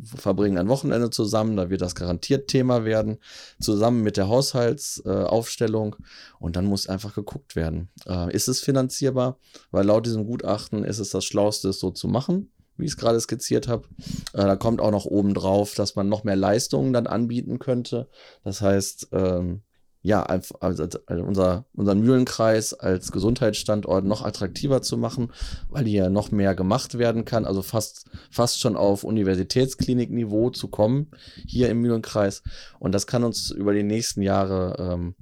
verbringen 0.05 0.59
ein 0.59 0.69
Wochenende 0.69 1.11
zusammen. 1.11 1.57
Da 1.57 1.71
wird 1.71 1.81
das 1.81 1.95
garantiert 1.95 2.49
Thema 2.49 2.85
werden, 2.85 3.19
zusammen 3.61 4.03
mit 4.03 4.17
der 4.17 4.29
Haushaltsaufstellung. 4.29 5.95
Äh, 5.95 6.05
und 6.39 6.57
dann 6.57 6.67
muss 6.67 6.89
einfach 6.89 7.15
geguckt 7.15 7.57
werden. 7.57 7.89
Äh, 8.07 8.35
ist 8.35 8.49
es 8.49 8.61
finanzierbar? 8.61 9.39
Weil 9.71 9.87
laut 9.87 10.07
diesem 10.07 10.27
Gutachten 10.27 10.85
ist 10.85 10.99
es 10.99 11.11
das 11.11 11.25
Schlauste, 11.25 11.69
es 11.71 11.81
so 11.81 11.91
zu 11.91 12.09
machen 12.09 12.51
wie 12.77 12.87
ich 12.87 12.93
es 12.93 12.97
gerade 12.97 13.21
skizziert 13.21 13.69
habe. 13.69 13.87
Äh, 14.33 14.43
da 14.43 14.57
kommt 14.57 14.81
auch 14.81 14.91
noch 14.91 15.05
oben 15.05 15.35
drauf, 15.35 15.75
dass 15.75 15.95
man 15.95 16.09
noch 16.09 16.25
mehr 16.25 16.37
Leistungen 16.37 16.93
dann 16.93 17.07
anbieten 17.07 17.59
könnte. 17.59 18.09
Das 18.43 18.61
heißt, 18.61 19.11
ähm, 19.13 19.63
ja, 20.05 20.23
also, 20.23 20.55
also 20.61 20.85
unser, 21.25 21.65
unseren 21.73 22.01
Mühlenkreis 22.01 22.75
als 22.75 23.11
Gesundheitsstandort 23.11 24.05
noch 24.05 24.23
attraktiver 24.23 24.83
zu 24.83 24.99
machen, 24.99 25.33
weil 25.71 25.87
hier 25.87 26.11
noch 26.11 26.31
mehr 26.31 26.55
gemacht 26.55 26.99
werden 26.99 27.25
kann, 27.25 27.47
also 27.47 27.63
fast, 27.63 28.05
fast 28.31 28.61
schon 28.61 28.77
auf 28.77 29.03
Universitätsklinikniveau 29.03 30.51
zu 30.51 30.69
kommen, 30.69 31.11
hier 31.47 31.71
im 31.71 31.81
Mühlenkreis. 31.81 32.43
Und 32.79 32.93
das 32.93 33.07
kann 33.07 33.25
uns 33.25 33.51
über 33.51 33.73
die 33.73 33.83
nächsten 33.83 34.21
Jahre 34.21 34.77
ähm, 34.79 35.15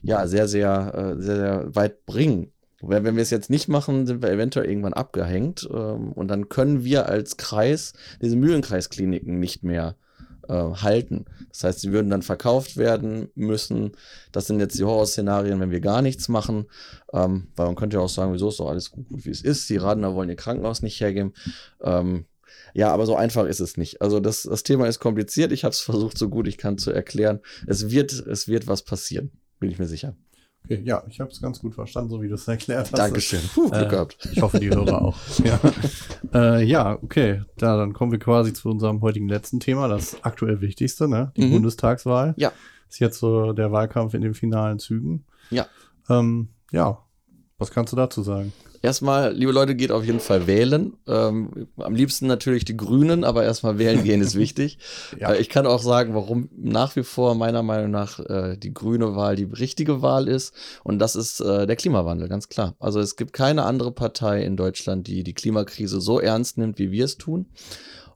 ja 0.00 0.26
sehr, 0.26 0.48
sehr, 0.48 0.94
äh, 0.94 1.22
sehr, 1.22 1.36
sehr 1.36 1.74
weit 1.74 2.06
bringen. 2.06 2.52
Wenn, 2.80 3.04
wenn 3.04 3.16
wir 3.16 3.22
es 3.22 3.30
jetzt 3.30 3.50
nicht 3.50 3.68
machen, 3.68 4.06
sind 4.06 4.22
wir 4.22 4.30
eventuell 4.30 4.64
irgendwann 4.64 4.94
abgehängt 4.94 5.68
ähm, 5.70 6.12
und 6.12 6.28
dann 6.28 6.48
können 6.48 6.84
wir 6.84 7.06
als 7.06 7.36
Kreis 7.36 7.92
diese 8.22 8.36
Mühlenkreiskliniken 8.36 9.38
nicht 9.38 9.62
mehr 9.62 9.94
äh, 10.48 10.74
halten. 10.82 11.24
Das 11.50 11.64
heißt, 11.64 11.80
sie 11.80 11.92
würden 11.92 12.10
dann 12.10 12.22
verkauft 12.22 12.76
werden 12.76 13.28
müssen. 13.34 13.92
Das 14.32 14.46
sind 14.46 14.60
jetzt 14.60 14.78
die 14.78 14.84
Horrorszenarien, 14.84 15.60
wenn 15.60 15.70
wir 15.70 15.80
gar 15.80 16.02
nichts 16.02 16.28
machen. 16.28 16.66
Ähm, 17.12 17.48
weil 17.56 17.66
man 17.66 17.76
könnte 17.76 17.96
ja 17.96 18.02
auch 18.02 18.08
sagen, 18.08 18.32
wieso 18.32 18.48
ist 18.48 18.60
doch 18.60 18.68
alles 18.68 18.90
gut, 18.90 19.08
gut 19.08 19.24
wie 19.24 19.30
es 19.30 19.42
ist. 19.42 19.68
Die 19.70 19.76
Radner 19.76 20.14
wollen 20.14 20.28
ihr 20.28 20.36
Krankenhaus 20.36 20.82
nicht 20.82 21.00
hergeben. 21.00 21.32
Ähm, 21.82 22.26
ja, 22.74 22.92
aber 22.92 23.06
so 23.06 23.16
einfach 23.16 23.46
ist 23.46 23.60
es 23.60 23.76
nicht. 23.76 24.02
Also 24.02 24.20
das, 24.20 24.42
das 24.42 24.62
Thema 24.62 24.86
ist 24.86 25.00
kompliziert. 25.00 25.52
Ich 25.52 25.64
habe 25.64 25.72
es 25.72 25.80
versucht, 25.80 26.18
so 26.18 26.28
gut 26.28 26.46
ich 26.46 26.58
kann 26.58 26.78
zu 26.78 26.90
erklären. 26.90 27.40
Es 27.66 27.90
wird, 27.90 28.12
es 28.12 28.48
wird 28.48 28.66
was 28.66 28.82
passieren, 28.82 29.30
bin 29.58 29.70
ich 29.70 29.78
mir 29.78 29.86
sicher. 29.86 30.14
Okay, 30.68 30.82
ja, 30.84 31.02
ich 31.08 31.20
habe 31.20 31.30
es 31.30 31.40
ganz 31.40 31.60
gut 31.60 31.74
verstanden, 31.74 32.10
so 32.10 32.20
wie 32.20 32.28
du 32.28 32.34
es 32.34 32.46
erklärt 32.48 32.90
hast. 32.92 32.98
Dankeschön. 32.98 33.40
Puh, 33.54 33.70
Glück 33.70 33.82
äh, 33.86 33.88
gehabt. 33.88 34.28
Ich 34.32 34.42
hoffe, 34.42 34.58
die 34.60 34.68
Hörer 34.70 35.00
auch. 35.02 35.16
ja. 35.44 35.58
Äh, 36.34 36.64
ja, 36.64 36.98
okay. 37.02 37.42
Da, 37.56 37.76
dann 37.76 37.92
kommen 37.92 38.10
wir 38.12 38.18
quasi 38.18 38.52
zu 38.52 38.68
unserem 38.68 39.00
heutigen 39.00 39.28
letzten 39.28 39.60
Thema, 39.60 39.86
das 39.88 40.22
aktuell 40.24 40.60
wichtigste, 40.60 41.08
ne? 41.08 41.32
Die 41.36 41.46
Mhm. 41.46 41.52
Bundestagswahl. 41.52 42.34
Ja. 42.36 42.52
Ist 42.90 42.98
jetzt 42.98 43.20
so 43.20 43.52
der 43.52 43.70
Wahlkampf 43.72 44.12
in 44.12 44.22
den 44.22 44.34
finalen 44.34 44.78
Zügen. 44.80 45.24
Ja. 45.50 45.66
Ähm, 46.10 46.48
ja. 46.72 46.98
Was 47.58 47.70
kannst 47.70 47.92
du 47.92 47.96
dazu 47.96 48.22
sagen? 48.22 48.52
Erstmal, 48.86 49.34
liebe 49.34 49.50
Leute, 49.50 49.74
geht 49.74 49.90
auf 49.90 50.04
jeden 50.04 50.20
Fall 50.20 50.46
wählen. 50.46 50.96
Ähm, 51.08 51.66
am 51.76 51.96
liebsten 51.96 52.28
natürlich 52.28 52.64
die 52.64 52.76
Grünen, 52.76 53.24
aber 53.24 53.42
erstmal 53.42 53.78
wählen 53.78 54.04
gehen 54.04 54.20
ist 54.20 54.36
wichtig. 54.36 54.78
Ja. 55.18 55.32
Äh, 55.32 55.40
ich 55.40 55.48
kann 55.48 55.66
auch 55.66 55.82
sagen, 55.82 56.14
warum 56.14 56.48
nach 56.56 56.94
wie 56.94 57.02
vor 57.02 57.34
meiner 57.34 57.62
Meinung 57.62 57.90
nach 57.90 58.20
äh, 58.20 58.56
die 58.56 58.72
grüne 58.72 59.16
Wahl 59.16 59.34
die 59.34 59.44
richtige 59.44 60.02
Wahl 60.02 60.28
ist. 60.28 60.54
Und 60.84 61.00
das 61.00 61.16
ist 61.16 61.40
äh, 61.40 61.66
der 61.66 61.74
Klimawandel, 61.74 62.28
ganz 62.28 62.48
klar. 62.48 62.76
Also 62.78 63.00
es 63.00 63.16
gibt 63.16 63.32
keine 63.32 63.64
andere 63.64 63.92
Partei 63.92 64.42
in 64.44 64.56
Deutschland, 64.56 65.06
die 65.08 65.24
die 65.24 65.34
Klimakrise 65.34 66.00
so 66.00 66.20
ernst 66.20 66.58
nimmt, 66.58 66.78
wie 66.78 66.92
wir 66.92 67.04
es 67.04 67.18
tun. 67.18 67.46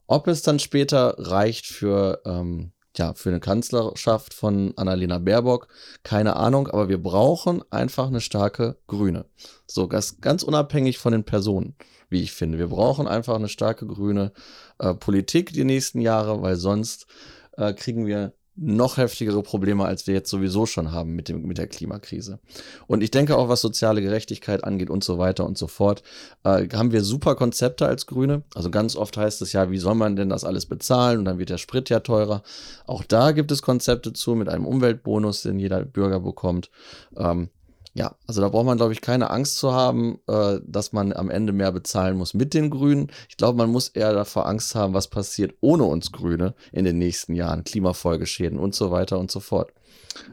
Ob 0.07 0.29
es 0.29 0.43
dann 0.43 0.59
später 0.61 1.17
reicht 1.19 1.67
für, 1.67 2.21
ähm, 2.25 2.73
ja, 3.01 3.15
für 3.15 3.31
eine 3.31 3.41
Kanzlerschaft 3.41 4.35
von 4.35 4.75
Annalena 4.77 5.19
Baerbock, 5.19 5.69
keine 6.03 6.37
Ahnung, 6.37 6.69
aber 6.69 6.91
wir 6.91 7.03
brauchen 7.03 7.63
einfach 7.71 8.09
eine 8.09 8.21
starke 8.21 8.77
Grüne. 8.87 9.25
So, 9.67 9.89
ganz, 9.89 10.21
ganz 10.21 10.43
unabhängig 10.43 10.99
von 10.99 11.13
den 11.13 11.25
Personen, 11.25 11.77
wie 12.11 12.21
ich 12.23 12.33
finde. 12.33 12.59
Wir 12.59 12.69
brauchen 12.69 13.09
einfach 13.09 13.37
eine 13.37 13.49
starke 13.49 13.87
grüne 13.87 14.33
äh, 14.79 14.93
Politik 14.93 15.55
die 15.55 15.65
nächsten 15.65 16.03
Jahre, 16.03 16.43
weil 16.43 16.57
sonst 16.57 17.07
äh, 17.57 17.73
kriegen 17.73 18.05
wir 18.05 18.35
noch 18.63 18.99
heftigere 18.99 19.43
Probleme, 19.43 19.87
als 19.87 20.07
wir 20.07 20.13
jetzt 20.13 20.29
sowieso 20.29 20.67
schon 20.67 20.93
haben 20.93 21.15
mit, 21.15 21.31
dem, 21.31 21.43
mit 21.47 21.57
der 21.57 21.67
Klimakrise. 21.67 22.41
Und 22.87 23.03
ich 23.03 23.11
denke 23.11 23.37
auch, 23.37 23.49
was 23.49 23.63
soziale 23.63 24.03
Gerechtigkeit 24.03 24.65
angeht 24.65 24.91
und 24.91 25.03
so 25.03 25.17
weiter 25.17 25.47
und 25.47 25.57
so 25.57 25.67
fort, 25.67 26.03
äh, 26.45 26.69
haben 26.75 26.93
wir 26.93 27.03
super 27.03 27.37
Konzepte 27.37 27.87
als 27.87 28.07
Grüne. 28.07 28.43
Also 28.55 28.71
ganz 28.71 28.97
oft 28.97 29.17
heißt 29.17 29.41
es 29.41 29.55
ja, 29.55 29.71
wie 29.71 29.79
soll 29.79 29.95
man 29.95 30.15
denn 30.15 30.29
das 30.29 30.45
alles 30.45 30.67
bezahlen? 30.67 31.21
Und 31.21 31.25
dann 31.25 31.39
wird 31.39 31.49
der 31.49 31.59
Sprit 31.59 31.89
ja 31.89 32.01
teurer. 32.01 32.43
Auch 32.87 33.03
da 33.03 33.33
gibt 33.33 33.51
es 33.51 33.63
Konzepte 33.63 34.13
zu 34.13 34.35
mit 34.35 34.51
einem 34.51 34.67
Umweltbonus, 34.67 35.43
den 35.43 35.59
jeder 35.59 35.83
Bürger 35.83 36.21
bekommt. 36.21 36.71
Ähm, 37.17 37.49
ja, 37.93 38.15
also 38.27 38.41
da 38.41 38.49
braucht 38.49 38.67
man, 38.67 38.77
glaube 38.77 38.93
ich, 38.93 39.01
keine 39.01 39.31
Angst 39.31 39.59
zu 39.59 39.73
haben, 39.73 40.21
äh, 40.29 40.61
dass 40.65 40.93
man 40.93 41.13
am 41.13 41.29
Ende 41.29 41.53
mehr 41.53 41.73
bezahlen 41.73 42.17
muss 42.17 42.35
mit 42.35 42.55
den 42.55 42.71
Grünen. 42.71 43.11
Ich 43.29 43.37
glaube, 43.37 43.59
man 43.59 43.71
muss 43.71 43.89
eher 43.89 44.13
davor 44.13 44.47
Angst 44.47 44.75
haben, 44.75 44.95
was 44.95 45.09
passiert 45.09 45.55
ohne 45.61 45.85
uns 45.85 46.13
Grüne 46.13 46.55
in 46.73 46.85
den 46.85 46.99
nächsten 46.99 47.35
Jahren, 47.35 47.65
Klimafolgeschäden 47.65 48.59
und 48.59 48.75
so 48.75 48.91
weiter 48.93 49.19
und 49.19 49.31
so 49.31 49.41
fort. 49.41 49.73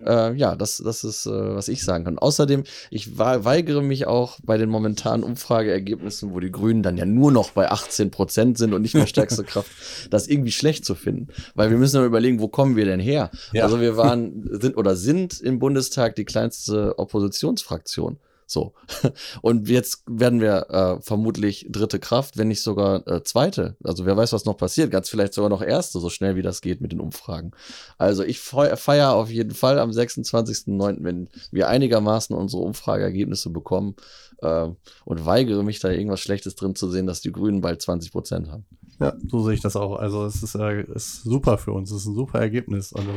Äh, 0.06 0.34
ja, 0.36 0.56
das, 0.56 0.78
das 0.78 1.04
ist, 1.04 1.26
äh, 1.26 1.56
was 1.56 1.68
ich 1.68 1.84
sagen 1.84 2.06
kann. 2.06 2.18
Außerdem, 2.18 2.64
ich 2.90 3.18
weigere 3.18 3.82
mich 3.82 4.08
auch 4.08 4.40
bei 4.44 4.58
den 4.58 4.70
momentanen 4.70 5.24
Umfrageergebnissen, 5.24 6.34
wo 6.34 6.40
die 6.40 6.52
Grünen 6.52 6.84
dann 6.84 6.98
ja 6.98 7.06
nur 7.06 7.32
noch 7.32 7.52
bei 7.52 7.70
18 7.70 8.12
Prozent 8.12 8.58
sind 8.58 8.74
und 8.74 8.82
nicht 8.82 8.96
mehr 8.96 9.08
stärkste 9.08 9.44
Kraft, 9.46 9.70
das 10.10 10.28
irgendwie 10.28 10.52
schlecht 10.52 10.86
zu 10.86 10.96
finden. 10.96 11.28
Weil 11.56 11.70
wir 11.70 11.78
müssen 11.78 11.98
ja 11.98 12.06
überlegen, 12.06 12.40
wo 12.40 12.48
kommen 12.48 12.76
wir 12.76 12.86
denn 12.86 13.00
her? 13.00 13.30
Ja. 13.54 13.64
Also 13.64 13.80
wir 13.80 13.98
waren, 13.98 14.48
sind 14.60 14.78
oder 14.78 14.96
sind 14.96 15.40
im 15.42 15.60
Bundestag 15.60 16.16
die 16.16 16.26
kleinste 16.26 16.98
Oppositionsfraktion. 16.98 18.18
So. 18.48 18.74
Und 19.42 19.68
jetzt 19.68 20.04
werden 20.08 20.40
wir 20.40 20.70
äh, 20.70 21.02
vermutlich 21.02 21.68
dritte 21.70 22.00
Kraft, 22.00 22.38
wenn 22.38 22.48
nicht 22.48 22.62
sogar 22.62 23.06
äh, 23.06 23.22
zweite. 23.24 23.76
Also 23.84 24.06
wer 24.06 24.16
weiß, 24.16 24.32
was 24.32 24.46
noch 24.46 24.56
passiert. 24.56 24.90
Ganz 24.90 25.10
vielleicht 25.10 25.34
sogar 25.34 25.50
noch 25.50 25.62
erste, 25.62 26.00
so 26.00 26.10
schnell 26.10 26.38
wie 26.38 26.42
das 26.42 26.62
geht 26.62 26.80
mit 26.80 26.94
den 26.94 27.02
Umfragen. 27.02 27.52
Also 27.98 28.24
ich 28.24 28.40
feiere 28.40 29.14
auf 29.14 29.30
jeden 29.30 29.54
Fall 29.54 29.80
am 29.80 29.92
26.09., 29.92 30.98
wenn 31.02 31.30
wir 31.52 31.68
einigermaßen 31.68 32.36
unsere 32.36 32.64
Umfrageergebnisse 32.64 33.50
bekommen 33.50 33.96
äh, 34.42 34.70
und 35.04 35.26
weigere 35.26 35.64
mich 35.64 35.80
da 35.80 35.90
irgendwas 35.90 36.22
Schlechtes 36.22 36.56
drin 36.56 36.76
zu 36.76 36.90
sehen, 36.90 37.06
dass 37.06 37.20
die 37.20 37.34
Grünen 37.34 37.60
bald 37.60 37.82
20 37.82 38.14
Prozent 38.14 38.50
haben. 38.50 38.66
Ja, 39.00 39.14
so 39.28 39.44
sehe 39.44 39.54
ich 39.54 39.62
das 39.62 39.76
auch. 39.76 39.98
Also 39.98 40.26
es 40.26 40.42
ist, 40.42 40.56
äh, 40.56 40.82
ist 40.82 41.24
super 41.24 41.58
für 41.58 41.72
uns. 41.72 41.92
Es 41.92 42.02
ist 42.02 42.08
ein 42.08 42.16
super 42.16 42.40
Ergebnis. 42.40 42.94
Also 42.94 43.10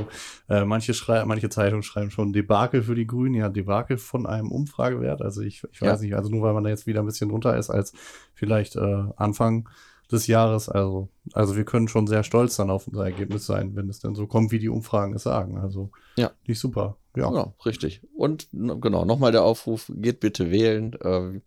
äh, 0.48 0.64
manche 0.64 0.92
schreiben, 0.92 1.28
manche 1.28 1.48
Zeitungen 1.48 1.82
schreiben 1.82 2.10
schon 2.10 2.32
Debakel 2.32 2.82
für 2.82 2.94
die 2.94 3.06
Grünen, 3.06 3.34
ja, 3.34 3.48
Debakel 3.48 3.96
von 3.96 4.26
einem 4.26 4.50
Umfragewert. 4.50 5.22
Also 5.22 5.40
ich, 5.40 5.62
ich 5.72 5.80
weiß 5.80 6.00
ja. 6.00 6.06
nicht, 6.06 6.16
also 6.16 6.30
nur 6.30 6.42
weil 6.42 6.52
man 6.52 6.64
da 6.64 6.70
jetzt 6.70 6.86
wieder 6.86 7.00
ein 7.00 7.06
bisschen 7.06 7.30
runter 7.30 7.56
ist 7.56 7.70
als 7.70 7.94
vielleicht 8.34 8.76
äh, 8.76 9.04
Anfang 9.16 9.68
des 10.12 10.26
Jahres. 10.26 10.68
Also, 10.68 11.08
also 11.32 11.56
wir 11.56 11.64
können 11.64 11.88
schon 11.88 12.06
sehr 12.06 12.24
stolz 12.24 12.56
dann 12.56 12.70
auf 12.70 12.86
unser 12.86 13.04
Ergebnis 13.04 13.46
sein, 13.46 13.74
wenn 13.74 13.88
es 13.88 14.00
dann 14.00 14.14
so 14.14 14.26
kommt, 14.26 14.52
wie 14.52 14.58
die 14.58 14.68
Umfragen 14.68 15.14
es 15.14 15.22
sagen. 15.22 15.58
Also 15.58 15.90
ja. 16.16 16.30
nicht 16.46 16.58
super. 16.58 16.96
Ja. 17.16 17.32
ja, 17.32 17.54
richtig. 17.64 18.02
Und 18.14 18.48
genau, 18.52 19.04
nochmal 19.04 19.32
der 19.32 19.42
Aufruf, 19.44 19.90
geht 19.94 20.20
bitte 20.20 20.50
wählen. 20.50 20.92
Äh, 21.00 21.40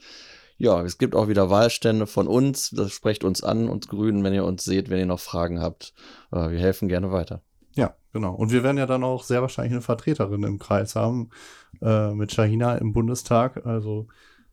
ja, 0.58 0.82
es 0.82 0.98
gibt 0.98 1.16
auch 1.16 1.28
wieder 1.28 1.50
Wahlstände 1.50 2.08
von 2.08 2.28
uns. 2.28 2.70
Das 2.70 2.92
sprecht 2.92 3.24
uns 3.24 3.44
an, 3.44 3.70
uns 3.70 3.88
Grünen, 3.88 4.24
wenn 4.24 4.34
ihr 4.34 4.46
uns 4.46 4.64
seht, 4.64 4.90
wenn 4.90 5.00
ihr 5.00 5.06
noch 5.06 5.20
Fragen 5.20 5.62
habt. 5.62 5.94
Äh, 6.32 6.52
wir 6.52 6.60
helfen 6.60 6.88
gerne 6.88 7.12
weiter. 7.12 7.42
Ja, 7.76 7.96
genau. 8.12 8.34
Und 8.36 8.52
wir 8.52 8.64
werden 8.64 8.78
ja 8.78 8.86
dann 8.86 9.04
auch 9.04 9.24
sehr 9.24 9.42
wahrscheinlich 9.42 9.74
eine 9.74 9.82
Vertreterin 9.82 10.44
im 10.44 10.60
Kreis 10.60 10.96
haben 10.96 11.30
äh, 11.82 12.14
mit 12.14 12.32
Shahina 12.32 12.76
im 12.76 12.94
Bundestag. 12.94 13.66
Also 13.66 14.08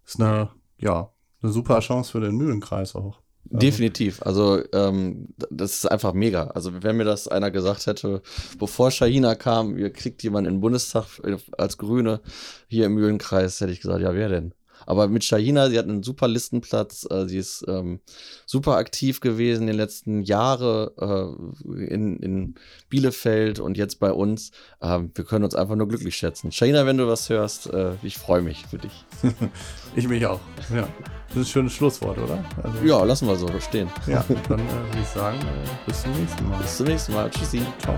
ist 0.04 0.20
eine, 0.20 0.50
ja, 0.78 1.12
eine 1.42 1.52
super 1.52 1.80
Chance 1.80 2.12
für 2.12 2.20
den 2.20 2.36
Mühlenkreis 2.36 2.94
auch. 2.94 3.20
Also 3.50 3.58
Definitiv. 3.58 4.22
Also 4.22 4.62
ähm, 4.72 5.28
das 5.50 5.74
ist 5.74 5.90
einfach 5.90 6.12
mega. 6.12 6.48
Also 6.48 6.82
wenn 6.82 6.96
mir 6.96 7.04
das 7.04 7.26
einer 7.26 7.50
gesagt 7.50 7.86
hätte, 7.86 8.22
bevor 8.58 8.90
Shahina 8.90 9.34
kam, 9.34 9.76
ihr 9.76 9.90
kriegt 9.92 10.22
jemanden 10.22 10.48
in 10.48 10.54
den 10.56 10.60
Bundestag 10.60 11.06
als 11.56 11.78
Grüne 11.78 12.20
hier 12.68 12.86
im 12.86 12.94
Mühlenkreis, 12.94 13.60
hätte 13.60 13.72
ich 13.72 13.80
gesagt, 13.80 14.02
ja, 14.02 14.14
wer 14.14 14.28
denn? 14.28 14.54
Aber 14.86 15.08
mit 15.08 15.24
Shahina, 15.24 15.70
sie 15.70 15.78
hat 15.78 15.86
einen 15.86 16.02
super 16.02 16.28
Listenplatz, 16.28 17.06
äh, 17.10 17.26
sie 17.26 17.38
ist 17.38 17.64
ähm, 17.68 18.00
super 18.46 18.76
aktiv 18.76 19.20
gewesen 19.20 19.62
in 19.62 19.66
den 19.68 19.76
letzten 19.76 20.22
Jahren 20.22 20.90
äh, 20.98 21.84
in, 21.92 22.16
in 22.18 22.54
Bielefeld 22.88 23.60
und 23.60 23.76
jetzt 23.76 24.00
bei 24.00 24.12
uns. 24.12 24.50
Ähm, 24.80 25.10
wir 25.14 25.24
können 25.24 25.44
uns 25.44 25.54
einfach 25.54 25.76
nur 25.76 25.88
glücklich 25.88 26.16
schätzen. 26.16 26.52
Shahina, 26.52 26.86
wenn 26.86 26.96
du 26.96 27.06
was 27.08 27.28
hörst, 27.28 27.72
äh, 27.72 27.92
ich 28.02 28.18
freue 28.18 28.42
mich 28.42 28.66
für 28.66 28.78
dich. 28.78 29.04
ich 29.96 30.08
mich 30.08 30.26
auch. 30.26 30.40
Ja. 30.74 30.88
Das 31.28 31.36
ist 31.36 31.42
ein 31.42 31.52
schönes 31.52 31.72
Schlusswort, 31.74 32.18
oder? 32.18 32.44
Also, 32.62 32.84
ja, 32.84 33.04
lassen 33.04 33.28
wir 33.28 33.36
so 33.36 33.48
stehen. 33.60 33.88
Ja, 34.08 34.24
dann 34.48 34.58
äh, 34.58 34.62
würde 34.62 35.00
ich 35.00 35.08
sagen, 35.08 35.38
äh, 35.38 35.86
bis 35.86 36.02
zum 36.02 36.12
nächsten 36.12 36.48
Mal. 36.48 36.58
Bis 36.60 36.76
zum 36.76 36.86
nächsten 36.86 37.12
Mal. 37.12 37.30
Tschüssi. 37.30 37.62
Ciao. 37.78 37.94